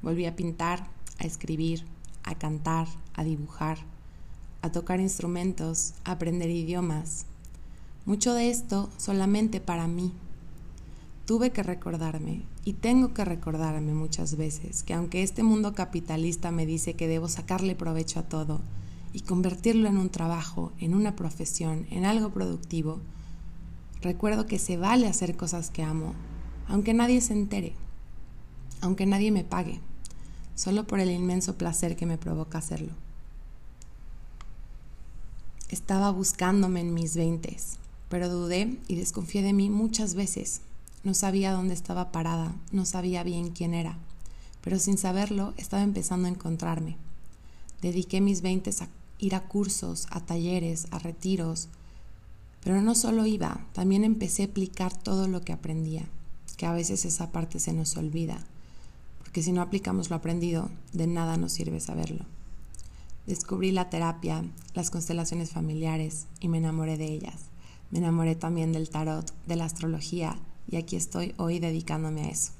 Volví 0.00 0.24
a 0.24 0.34
pintar, 0.34 0.88
a 1.18 1.24
escribir, 1.24 1.84
a 2.22 2.34
cantar, 2.34 2.88
a 3.14 3.24
dibujar, 3.24 3.78
a 4.62 4.72
tocar 4.72 5.00
instrumentos, 5.00 5.94
a 6.04 6.12
aprender 6.12 6.48
idiomas. 6.48 7.26
Mucho 8.06 8.32
de 8.34 8.48
esto 8.48 8.88
solamente 8.96 9.60
para 9.60 9.86
mí. 9.86 10.12
Tuve 11.26 11.50
que 11.50 11.62
recordarme 11.62 12.42
y 12.64 12.74
tengo 12.74 13.12
que 13.14 13.24
recordarme 13.24 13.92
muchas 13.92 14.36
veces 14.36 14.82
que 14.82 14.94
aunque 14.94 15.22
este 15.22 15.42
mundo 15.42 15.74
capitalista 15.74 16.50
me 16.50 16.66
dice 16.66 16.94
que 16.94 17.08
debo 17.08 17.28
sacarle 17.28 17.74
provecho 17.74 18.20
a 18.20 18.24
todo 18.24 18.60
y 19.12 19.20
convertirlo 19.20 19.88
en 19.88 19.98
un 19.98 20.10
trabajo, 20.10 20.72
en 20.78 20.94
una 20.94 21.16
profesión, 21.16 21.86
en 21.90 22.04
algo 22.04 22.30
productivo, 22.30 23.00
Recuerdo 24.02 24.46
que 24.46 24.58
se 24.58 24.76
vale 24.76 25.06
hacer 25.06 25.36
cosas 25.36 25.70
que 25.70 25.84
amo, 25.84 26.12
aunque 26.66 26.92
nadie 26.92 27.20
se 27.20 27.34
entere, 27.34 27.72
aunque 28.80 29.06
nadie 29.06 29.30
me 29.30 29.44
pague, 29.44 29.80
solo 30.56 30.88
por 30.88 30.98
el 30.98 31.12
inmenso 31.12 31.56
placer 31.56 31.94
que 31.94 32.04
me 32.04 32.18
provoca 32.18 32.58
hacerlo. 32.58 32.92
Estaba 35.68 36.10
buscándome 36.10 36.80
en 36.80 36.92
mis 36.92 37.16
veintes, 37.16 37.78
pero 38.08 38.28
dudé 38.28 38.76
y 38.88 38.96
desconfié 38.96 39.40
de 39.42 39.52
mí 39.52 39.70
muchas 39.70 40.16
veces. 40.16 40.62
No 41.04 41.14
sabía 41.14 41.52
dónde 41.52 41.74
estaba 41.74 42.12
parada, 42.12 42.54
no 42.70 42.84
sabía 42.84 43.24
bien 43.24 43.50
quién 43.50 43.74
era, 43.74 43.98
pero 44.60 44.78
sin 44.78 44.98
saberlo 44.98 45.52
estaba 45.56 45.82
empezando 45.82 46.28
a 46.28 46.30
encontrarme. 46.30 46.96
Dediqué 47.80 48.20
mis 48.20 48.40
veintes 48.40 48.82
a 48.82 48.88
ir 49.18 49.34
a 49.34 49.48
cursos, 49.48 50.06
a 50.10 50.20
talleres, 50.20 50.86
a 50.92 51.00
retiros, 51.00 51.68
pero 52.62 52.80
no 52.80 52.94
solo 52.94 53.26
iba, 53.26 53.66
también 53.72 54.04
empecé 54.04 54.42
a 54.42 54.46
aplicar 54.46 54.96
todo 54.96 55.26
lo 55.26 55.40
que 55.40 55.52
aprendía, 55.52 56.04
que 56.56 56.66
a 56.66 56.72
veces 56.72 57.04
esa 57.04 57.32
parte 57.32 57.58
se 57.58 57.72
nos 57.72 57.96
olvida, 57.96 58.38
porque 59.18 59.42
si 59.42 59.50
no 59.50 59.62
aplicamos 59.62 60.08
lo 60.08 60.16
aprendido, 60.16 60.70
de 60.92 61.08
nada 61.08 61.36
nos 61.36 61.52
sirve 61.52 61.80
saberlo. 61.80 62.24
Descubrí 63.26 63.72
la 63.72 63.90
terapia, 63.90 64.44
las 64.74 64.90
constelaciones 64.90 65.50
familiares 65.50 66.26
y 66.38 66.46
me 66.46 66.58
enamoré 66.58 66.96
de 66.96 67.06
ellas. 67.06 67.46
Me 67.90 67.98
enamoré 67.98 68.34
también 68.36 68.72
del 68.72 68.90
tarot, 68.90 69.32
de 69.46 69.56
la 69.56 69.64
astrología 69.64 70.38
y 70.68 70.76
aquí 70.76 70.96
estoy 70.96 71.34
hoy 71.36 71.58
dedicándome 71.58 72.22
a 72.22 72.28
eso. 72.30 72.52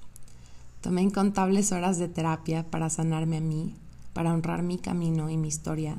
Tomé 0.81 1.03
incontables 1.03 1.73
horas 1.73 1.99
de 1.99 2.09
terapia 2.09 2.65
para 2.71 2.91
sanarme 2.91 3.39
a 3.39 3.41
mí, 3.41 3.75
para 4.13 4.33
honrar 4.33 4.63
mi 4.63 4.79
camino 4.79 5.31
y 5.31 5.37
mi 5.37 5.49
historia 5.49 5.97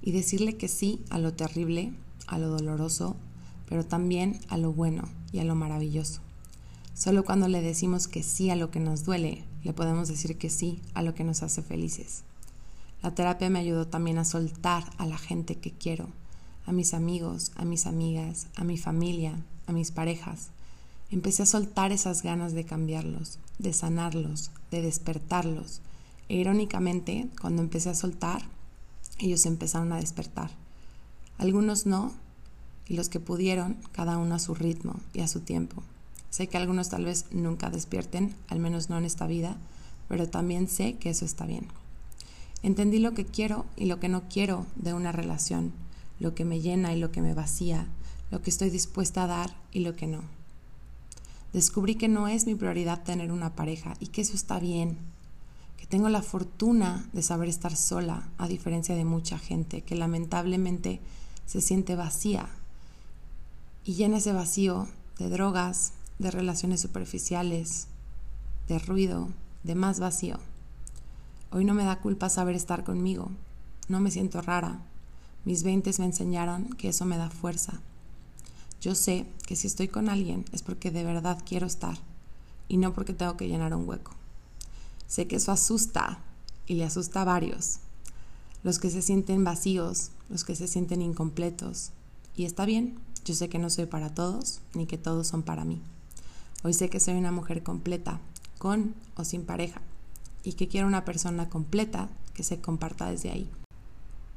y 0.00 0.12
decirle 0.12 0.56
que 0.56 0.68
sí 0.68 1.04
a 1.10 1.18
lo 1.18 1.34
terrible, 1.34 1.92
a 2.26 2.38
lo 2.38 2.48
doloroso 2.48 3.16
pero 3.72 3.86
también 3.86 4.38
a 4.50 4.58
lo 4.58 4.70
bueno 4.70 5.08
y 5.32 5.38
a 5.38 5.44
lo 5.44 5.54
maravilloso. 5.54 6.20
Solo 6.92 7.24
cuando 7.24 7.48
le 7.48 7.62
decimos 7.62 8.06
que 8.06 8.22
sí 8.22 8.50
a 8.50 8.54
lo 8.54 8.70
que 8.70 8.80
nos 8.80 9.06
duele, 9.06 9.46
le 9.64 9.72
podemos 9.72 10.08
decir 10.08 10.36
que 10.36 10.50
sí 10.50 10.82
a 10.92 11.00
lo 11.00 11.14
que 11.14 11.24
nos 11.24 11.42
hace 11.42 11.62
felices. 11.62 12.24
La 13.02 13.14
terapia 13.14 13.48
me 13.48 13.60
ayudó 13.60 13.86
también 13.88 14.18
a 14.18 14.26
soltar 14.26 14.84
a 14.98 15.06
la 15.06 15.16
gente 15.16 15.54
que 15.54 15.72
quiero, 15.72 16.08
a 16.66 16.72
mis 16.72 16.92
amigos, 16.92 17.52
a 17.56 17.64
mis 17.64 17.86
amigas, 17.86 18.48
a 18.56 18.62
mi 18.62 18.76
familia, 18.76 19.42
a 19.66 19.72
mis 19.72 19.90
parejas. 19.90 20.50
Empecé 21.12 21.42
a 21.42 21.46
soltar 21.46 21.92
esas 21.92 22.22
ganas 22.22 22.54
de 22.54 22.64
cambiarlos, 22.64 23.38
de 23.58 23.74
sanarlos, 23.74 24.50
de 24.70 24.80
despertarlos. 24.80 25.82
E 26.30 26.36
irónicamente, 26.36 27.28
cuando 27.38 27.60
empecé 27.60 27.90
a 27.90 27.94
soltar, 27.94 28.40
ellos 29.18 29.44
empezaron 29.44 29.92
a 29.92 30.00
despertar. 30.00 30.50
Algunos 31.36 31.84
no, 31.84 32.14
y 32.88 32.94
los 32.94 33.10
que 33.10 33.20
pudieron, 33.20 33.76
cada 33.92 34.16
uno 34.16 34.36
a 34.36 34.38
su 34.38 34.54
ritmo 34.54 35.00
y 35.12 35.20
a 35.20 35.28
su 35.28 35.40
tiempo. 35.40 35.82
Sé 36.30 36.46
que 36.46 36.56
algunos 36.56 36.88
tal 36.88 37.04
vez 37.04 37.26
nunca 37.30 37.68
despierten, 37.68 38.34
al 38.48 38.58
menos 38.58 38.88
no 38.88 38.96
en 38.96 39.04
esta 39.04 39.26
vida, 39.26 39.58
pero 40.08 40.30
también 40.30 40.66
sé 40.66 40.94
que 40.94 41.10
eso 41.10 41.26
está 41.26 41.44
bien. 41.44 41.66
Entendí 42.62 43.00
lo 43.00 43.12
que 43.12 43.26
quiero 43.26 43.66
y 43.76 43.84
lo 43.84 44.00
que 44.00 44.08
no 44.08 44.30
quiero 44.30 44.64
de 44.76 44.94
una 44.94 45.12
relación, 45.12 45.72
lo 46.20 46.34
que 46.34 46.46
me 46.46 46.62
llena 46.62 46.94
y 46.94 46.98
lo 46.98 47.12
que 47.12 47.20
me 47.20 47.34
vacía, 47.34 47.86
lo 48.30 48.40
que 48.40 48.48
estoy 48.48 48.70
dispuesta 48.70 49.24
a 49.24 49.26
dar 49.26 49.54
y 49.72 49.80
lo 49.80 49.94
que 49.94 50.06
no. 50.06 50.41
Descubrí 51.52 51.96
que 51.96 52.08
no 52.08 52.28
es 52.28 52.46
mi 52.46 52.54
prioridad 52.54 53.02
tener 53.02 53.30
una 53.30 53.54
pareja 53.54 53.94
y 54.00 54.06
que 54.06 54.22
eso 54.22 54.34
está 54.34 54.58
bien, 54.58 54.96
que 55.76 55.86
tengo 55.86 56.08
la 56.08 56.22
fortuna 56.22 57.08
de 57.12 57.22
saber 57.22 57.48
estar 57.48 57.76
sola, 57.76 58.28
a 58.38 58.48
diferencia 58.48 58.94
de 58.94 59.04
mucha 59.04 59.38
gente 59.38 59.82
que 59.82 59.94
lamentablemente 59.94 61.00
se 61.44 61.60
siente 61.60 61.96
vacía 61.96 62.48
y 63.84 63.94
llena 63.94 64.18
ese 64.18 64.32
vacío 64.32 64.88
de 65.18 65.28
drogas, 65.28 65.92
de 66.18 66.30
relaciones 66.30 66.80
superficiales, 66.80 67.88
de 68.68 68.78
ruido, 68.78 69.28
de 69.64 69.74
más 69.74 70.00
vacío. 70.00 70.38
Hoy 71.50 71.64
no 71.64 71.74
me 71.74 71.84
da 71.84 72.00
culpa 72.00 72.30
saber 72.30 72.54
estar 72.54 72.84
conmigo, 72.84 73.30
no 73.88 74.00
me 74.00 74.10
siento 74.10 74.40
rara. 74.40 74.80
Mis 75.44 75.64
veintes 75.64 75.98
me 75.98 76.06
enseñaron 76.06 76.70
que 76.70 76.88
eso 76.88 77.04
me 77.04 77.18
da 77.18 77.28
fuerza. 77.28 77.80
Yo 78.82 78.96
sé 78.96 79.26
que 79.46 79.54
si 79.54 79.68
estoy 79.68 79.86
con 79.86 80.08
alguien 80.08 80.44
es 80.50 80.62
porque 80.62 80.90
de 80.90 81.04
verdad 81.04 81.40
quiero 81.46 81.68
estar 81.68 81.96
y 82.66 82.78
no 82.78 82.92
porque 82.92 83.14
tengo 83.14 83.36
que 83.36 83.46
llenar 83.46 83.72
un 83.74 83.88
hueco. 83.88 84.10
Sé 85.06 85.28
que 85.28 85.36
eso 85.36 85.52
asusta 85.52 86.18
y 86.66 86.74
le 86.74 86.84
asusta 86.84 87.22
a 87.22 87.24
varios. 87.24 87.78
Los 88.64 88.80
que 88.80 88.90
se 88.90 89.00
sienten 89.00 89.44
vacíos, 89.44 90.10
los 90.28 90.44
que 90.44 90.56
se 90.56 90.66
sienten 90.66 91.00
incompletos. 91.00 91.90
Y 92.34 92.44
está 92.44 92.64
bien, 92.64 92.98
yo 93.24 93.34
sé 93.34 93.48
que 93.48 93.60
no 93.60 93.70
soy 93.70 93.86
para 93.86 94.14
todos, 94.14 94.60
ni 94.74 94.86
que 94.86 94.98
todos 94.98 95.28
son 95.28 95.44
para 95.44 95.64
mí. 95.64 95.80
Hoy 96.64 96.74
sé 96.74 96.90
que 96.90 96.98
soy 96.98 97.14
una 97.14 97.30
mujer 97.30 97.62
completa, 97.62 98.20
con 98.58 98.96
o 99.16 99.24
sin 99.24 99.44
pareja, 99.44 99.80
y 100.42 100.54
que 100.54 100.66
quiero 100.66 100.88
una 100.88 101.04
persona 101.04 101.48
completa 101.48 102.08
que 102.34 102.42
se 102.42 102.60
comparta 102.60 103.08
desde 103.08 103.30
ahí. 103.30 103.48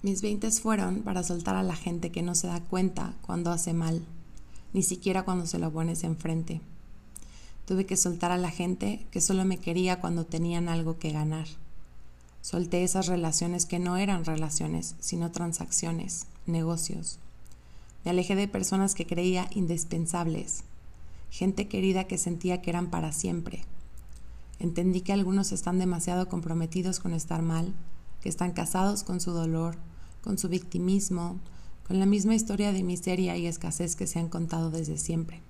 Mis 0.04 0.22
veintes 0.22 0.62
fueron 0.62 1.02
para 1.02 1.24
soltar 1.24 1.56
a 1.56 1.64
la 1.64 1.76
gente 1.76 2.12
que 2.12 2.22
no 2.22 2.36
se 2.36 2.46
da 2.46 2.60
cuenta 2.60 3.16
cuando 3.24 3.52
hace 3.52 3.74
mal, 3.74 4.06
ni 4.76 4.84
siquiera 4.84 5.24
cuando 5.24 5.48
se 5.48 5.58
lo 5.58 5.72
pones 5.72 6.04
enfrente. 6.04 6.60
Tuve 7.66 7.86
que 7.86 7.96
soltar 7.96 8.34
a 8.34 8.38
la 8.38 8.52
gente 8.52 9.08
que 9.10 9.22
solo 9.22 9.46
me 9.46 9.58
quería 9.58 10.02
cuando 10.02 10.26
tenían 10.26 10.68
algo 10.68 11.00
que 11.00 11.14
ganar. 11.14 11.48
Solté 12.42 12.84
esas 12.84 13.08
relaciones 13.08 13.66
que 13.66 13.80
no 13.80 13.96
eran 13.96 14.26
relaciones, 14.26 14.96
sino 15.00 15.32
transacciones, 15.32 16.28
negocios. 16.46 17.20
Me 18.04 18.12
alejé 18.12 18.36
de 18.36 18.50
personas 18.50 18.96
que 18.96 19.08
creía 19.08 19.48
indispensables, 19.52 20.66
gente 21.30 21.70
querida 21.70 22.04
que 22.04 22.18
sentía 22.18 22.62
que 22.62 22.70
eran 22.70 22.90
para 22.90 23.14
siempre. 23.14 23.64
Entendí 24.60 25.00
que 25.00 25.14
algunos 25.14 25.54
están 25.54 25.80
demasiado 25.80 26.28
comprometidos 26.28 27.00
con 27.00 27.14
estar 27.14 27.42
mal, 27.42 27.74
que 28.20 28.28
están 28.28 28.52
casados 28.52 29.04
con 29.04 29.22
su 29.22 29.32
dolor, 29.32 29.78
con 30.22 30.38
su 30.38 30.50
victimismo, 30.50 31.40
con 31.88 32.00
la 32.00 32.06
misma 32.06 32.36
historia 32.36 32.72
de 32.72 32.84
miseria 32.84 33.38
y 33.38 33.46
escasez 33.46 33.96
que 33.96 34.08
se 34.08 34.20
han 34.20 34.30
contado 34.30 34.72
desde 34.72 34.98
siempre. 34.98 35.42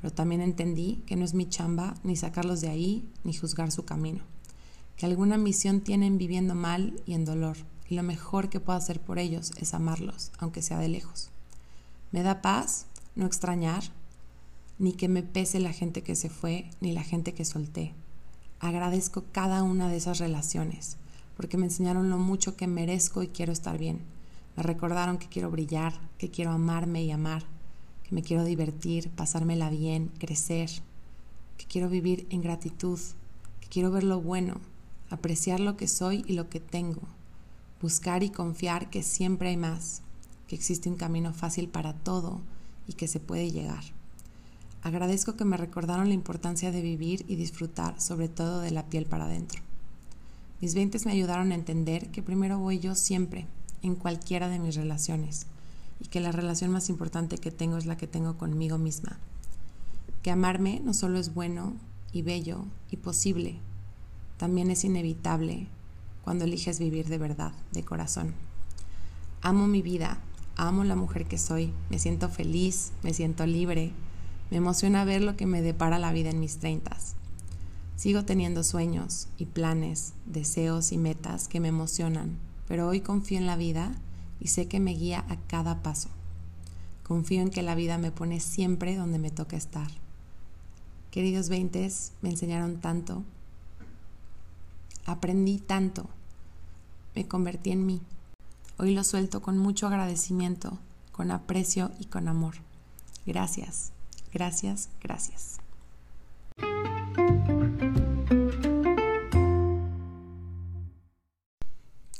Pero 0.00 0.12
también 0.12 0.40
entendí 0.40 1.02
que 1.06 1.16
no 1.16 1.24
es 1.24 1.34
mi 1.34 1.48
chamba 1.48 1.94
ni 2.02 2.16
sacarlos 2.16 2.60
de 2.60 2.68
ahí 2.68 3.06
ni 3.24 3.34
juzgar 3.34 3.70
su 3.70 3.84
camino, 3.84 4.22
que 4.96 5.06
alguna 5.06 5.36
misión 5.36 5.80
tienen 5.80 6.18
viviendo 6.18 6.54
mal 6.54 7.00
y 7.04 7.14
en 7.14 7.24
dolor, 7.24 7.56
y 7.88 7.94
lo 7.94 8.02
mejor 8.02 8.48
que 8.48 8.60
puedo 8.60 8.78
hacer 8.78 9.00
por 9.00 9.18
ellos 9.18 9.52
es 9.58 9.74
amarlos, 9.74 10.32
aunque 10.38 10.62
sea 10.62 10.78
de 10.78 10.88
lejos. 10.88 11.30
Me 12.10 12.22
da 12.22 12.40
paz 12.40 12.86
no 13.14 13.26
extrañar, 13.26 13.82
ni 14.78 14.92
que 14.92 15.08
me 15.08 15.22
pese 15.22 15.60
la 15.60 15.72
gente 15.72 16.02
que 16.02 16.14
se 16.14 16.30
fue, 16.30 16.70
ni 16.80 16.92
la 16.92 17.02
gente 17.02 17.34
que 17.34 17.44
solté. 17.44 17.92
Agradezco 18.60 19.24
cada 19.32 19.62
una 19.62 19.88
de 19.88 19.96
esas 19.96 20.18
relaciones, 20.18 20.96
porque 21.36 21.56
me 21.56 21.66
enseñaron 21.66 22.08
lo 22.10 22.18
mucho 22.18 22.56
que 22.56 22.66
merezco 22.66 23.22
y 23.22 23.28
quiero 23.28 23.52
estar 23.52 23.76
bien. 23.76 24.00
Me 24.58 24.64
recordaron 24.64 25.18
que 25.18 25.28
quiero 25.28 25.52
brillar, 25.52 25.94
que 26.18 26.32
quiero 26.32 26.50
amarme 26.50 27.04
y 27.04 27.12
amar, 27.12 27.44
que 28.02 28.12
me 28.12 28.24
quiero 28.24 28.42
divertir, 28.42 29.08
pasármela 29.08 29.70
bien, 29.70 30.10
crecer, 30.18 30.68
que 31.56 31.64
quiero 31.66 31.88
vivir 31.88 32.26
en 32.30 32.42
gratitud, 32.42 32.98
que 33.60 33.68
quiero 33.68 33.92
ver 33.92 34.02
lo 34.02 34.20
bueno, 34.20 34.56
apreciar 35.10 35.60
lo 35.60 35.76
que 35.76 35.86
soy 35.86 36.24
y 36.26 36.32
lo 36.32 36.48
que 36.48 36.58
tengo, 36.58 37.02
buscar 37.80 38.24
y 38.24 38.30
confiar 38.30 38.90
que 38.90 39.04
siempre 39.04 39.50
hay 39.50 39.56
más, 39.56 40.02
que 40.48 40.56
existe 40.56 40.88
un 40.88 40.96
camino 40.96 41.32
fácil 41.32 41.68
para 41.68 41.92
todo 41.92 42.40
y 42.88 42.94
que 42.94 43.06
se 43.06 43.20
puede 43.20 43.52
llegar. 43.52 43.84
Agradezco 44.82 45.36
que 45.36 45.44
me 45.44 45.56
recordaron 45.56 46.08
la 46.08 46.14
importancia 46.14 46.72
de 46.72 46.82
vivir 46.82 47.24
y 47.28 47.36
disfrutar, 47.36 48.00
sobre 48.00 48.28
todo 48.28 48.58
de 48.58 48.72
la 48.72 48.86
piel 48.86 49.06
para 49.06 49.26
adentro. 49.26 49.62
Mis 50.60 50.74
veintes 50.74 51.06
me 51.06 51.12
ayudaron 51.12 51.52
a 51.52 51.54
entender 51.54 52.10
que 52.10 52.24
primero 52.24 52.58
voy 52.58 52.80
yo 52.80 52.96
siempre, 52.96 53.46
en 53.82 53.94
cualquiera 53.94 54.48
de 54.48 54.58
mis 54.58 54.74
relaciones, 54.74 55.46
y 56.00 56.06
que 56.06 56.20
la 56.20 56.32
relación 56.32 56.70
más 56.70 56.88
importante 56.88 57.38
que 57.38 57.50
tengo 57.50 57.76
es 57.76 57.86
la 57.86 57.96
que 57.96 58.06
tengo 58.06 58.36
conmigo 58.36 58.78
misma. 58.78 59.18
Que 60.22 60.30
amarme 60.30 60.80
no 60.84 60.94
solo 60.94 61.18
es 61.18 61.34
bueno 61.34 61.74
y 62.12 62.22
bello 62.22 62.64
y 62.90 62.96
posible, 62.96 63.58
también 64.36 64.70
es 64.70 64.84
inevitable 64.84 65.66
cuando 66.22 66.44
eliges 66.44 66.78
vivir 66.78 67.08
de 67.08 67.18
verdad, 67.18 67.52
de 67.72 67.84
corazón. 67.84 68.34
Amo 69.42 69.66
mi 69.66 69.82
vida, 69.82 70.18
amo 70.56 70.84
la 70.84 70.96
mujer 70.96 71.26
que 71.26 71.38
soy, 71.38 71.72
me 71.90 71.98
siento 71.98 72.28
feliz, 72.28 72.92
me 73.02 73.14
siento 73.14 73.46
libre, 73.46 73.92
me 74.50 74.58
emociona 74.58 75.04
ver 75.04 75.22
lo 75.22 75.36
que 75.36 75.46
me 75.46 75.62
depara 75.62 75.98
la 75.98 76.12
vida 76.12 76.30
en 76.30 76.40
mis 76.40 76.58
treintas. 76.58 77.14
Sigo 77.96 78.24
teniendo 78.24 78.62
sueños 78.62 79.28
y 79.38 79.46
planes, 79.46 80.12
deseos 80.24 80.92
y 80.92 80.98
metas 80.98 81.48
que 81.48 81.58
me 81.58 81.68
emocionan, 81.68 82.38
pero 82.68 82.86
hoy 82.86 83.00
confío 83.00 83.38
en 83.38 83.46
la 83.46 83.56
vida 83.56 83.92
y 84.38 84.48
sé 84.48 84.68
que 84.68 84.78
me 84.78 84.92
guía 84.92 85.24
a 85.28 85.36
cada 85.48 85.82
paso. 85.82 86.10
Confío 87.02 87.40
en 87.40 87.50
que 87.50 87.62
la 87.62 87.74
vida 87.74 87.96
me 87.96 88.12
pone 88.12 88.38
siempre 88.38 88.94
donde 88.94 89.18
me 89.18 89.30
toca 89.30 89.56
estar. 89.56 89.90
Queridos 91.10 91.48
veintes, 91.48 92.12
me 92.20 92.28
enseñaron 92.28 92.80
tanto. 92.80 93.24
Aprendí 95.06 95.58
tanto. 95.58 96.10
Me 97.14 97.26
convertí 97.26 97.70
en 97.70 97.86
mí. 97.86 98.02
Hoy 98.76 98.94
lo 98.94 99.02
suelto 99.02 99.40
con 99.40 99.56
mucho 99.56 99.86
agradecimiento, 99.86 100.78
con 101.10 101.30
aprecio 101.30 101.90
y 101.98 102.04
con 102.04 102.28
amor. 102.28 102.56
Gracias, 103.24 103.92
gracias, 104.32 104.90
gracias. 105.02 105.58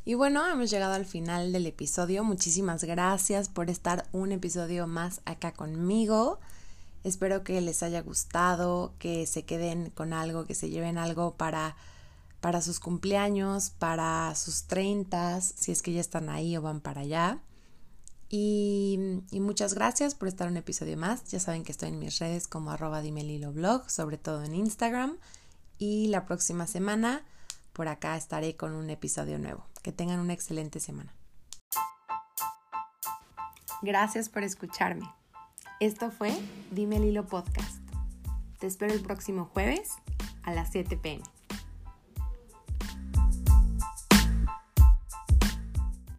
Y 0.09 0.15
bueno, 0.15 0.49
hemos 0.49 0.71
llegado 0.71 0.95
al 0.95 1.05
final 1.05 1.53
del 1.53 1.67
episodio. 1.67 2.25
Muchísimas 2.25 2.83
gracias 2.83 3.51
por 3.51 3.69
estar 3.69 4.09
un 4.13 4.33
episodio 4.33 4.87
más 4.87 5.21
acá 5.27 5.53
conmigo. 5.53 6.39
Espero 7.05 7.45
que 7.45 7.61
les 7.61 7.83
haya 7.83 8.01
gustado, 8.01 8.95
que 8.99 9.27
se 9.27 9.43
queden 9.45 9.91
con 9.91 10.15
algo, 10.15 10.47
que 10.47 10.55
se 10.55 10.71
lleven 10.71 10.97
algo 10.97 11.35
para 11.35 11.77
para 12.41 12.63
sus 12.63 12.81
cumpleaños, 12.81 13.69
para 13.79 14.35
sus 14.35 14.63
treintas, 14.63 15.53
si 15.59 15.73
es 15.73 15.83
que 15.83 15.93
ya 15.93 16.01
están 16.01 16.31
ahí 16.31 16.57
o 16.57 16.63
van 16.63 16.81
para 16.81 17.03
allá. 17.03 17.43
Y, 18.31 19.21
muchas 19.33 19.75
gracias 19.75 20.15
por 20.15 20.29
estar 20.29 20.49
un 20.49 20.57
episodio 20.57 20.97
más. 20.97 21.25
Ya 21.25 21.39
saben 21.39 21.65
que 21.65 21.73
estoy 21.73 21.91
en 21.91 21.99
mis 21.99 22.19
redes 22.19 22.49
como 22.49 22.71
arroba 22.71 23.03
blog, 23.03 23.91
sobre 23.91 24.17
todo 24.17 24.43
en 24.43 24.55
Instagram. 24.55 25.19
Y 25.77 26.07
la 26.07 26.25
próxima 26.25 26.67
semana 26.67 27.27
por 27.79 27.87
acá 27.87 28.17
estaré 28.17 28.57
con 28.57 28.75
un 28.75 28.91
episodio 28.91 29.39
nuevo. 29.39 29.65
Que 29.85 29.93
tengan 29.93 30.19
una 30.19 30.33
excelente 30.33 30.81
semana. 30.81 31.15
Gracias 33.83 34.29
por 34.29 34.43
escucharme. 34.43 35.09
Esto 35.79 36.11
fue 36.11 36.37
Dime 36.73 36.97
el 36.97 37.05
Hilo 37.05 37.27
Podcast. 37.27 37.79
Te 38.59 38.67
espero 38.67 38.93
el 38.93 39.01
próximo 39.01 39.45
jueves 39.45 39.93
a 40.43 40.53
las 40.53 40.73
7 40.73 40.97
pm. 40.97 41.23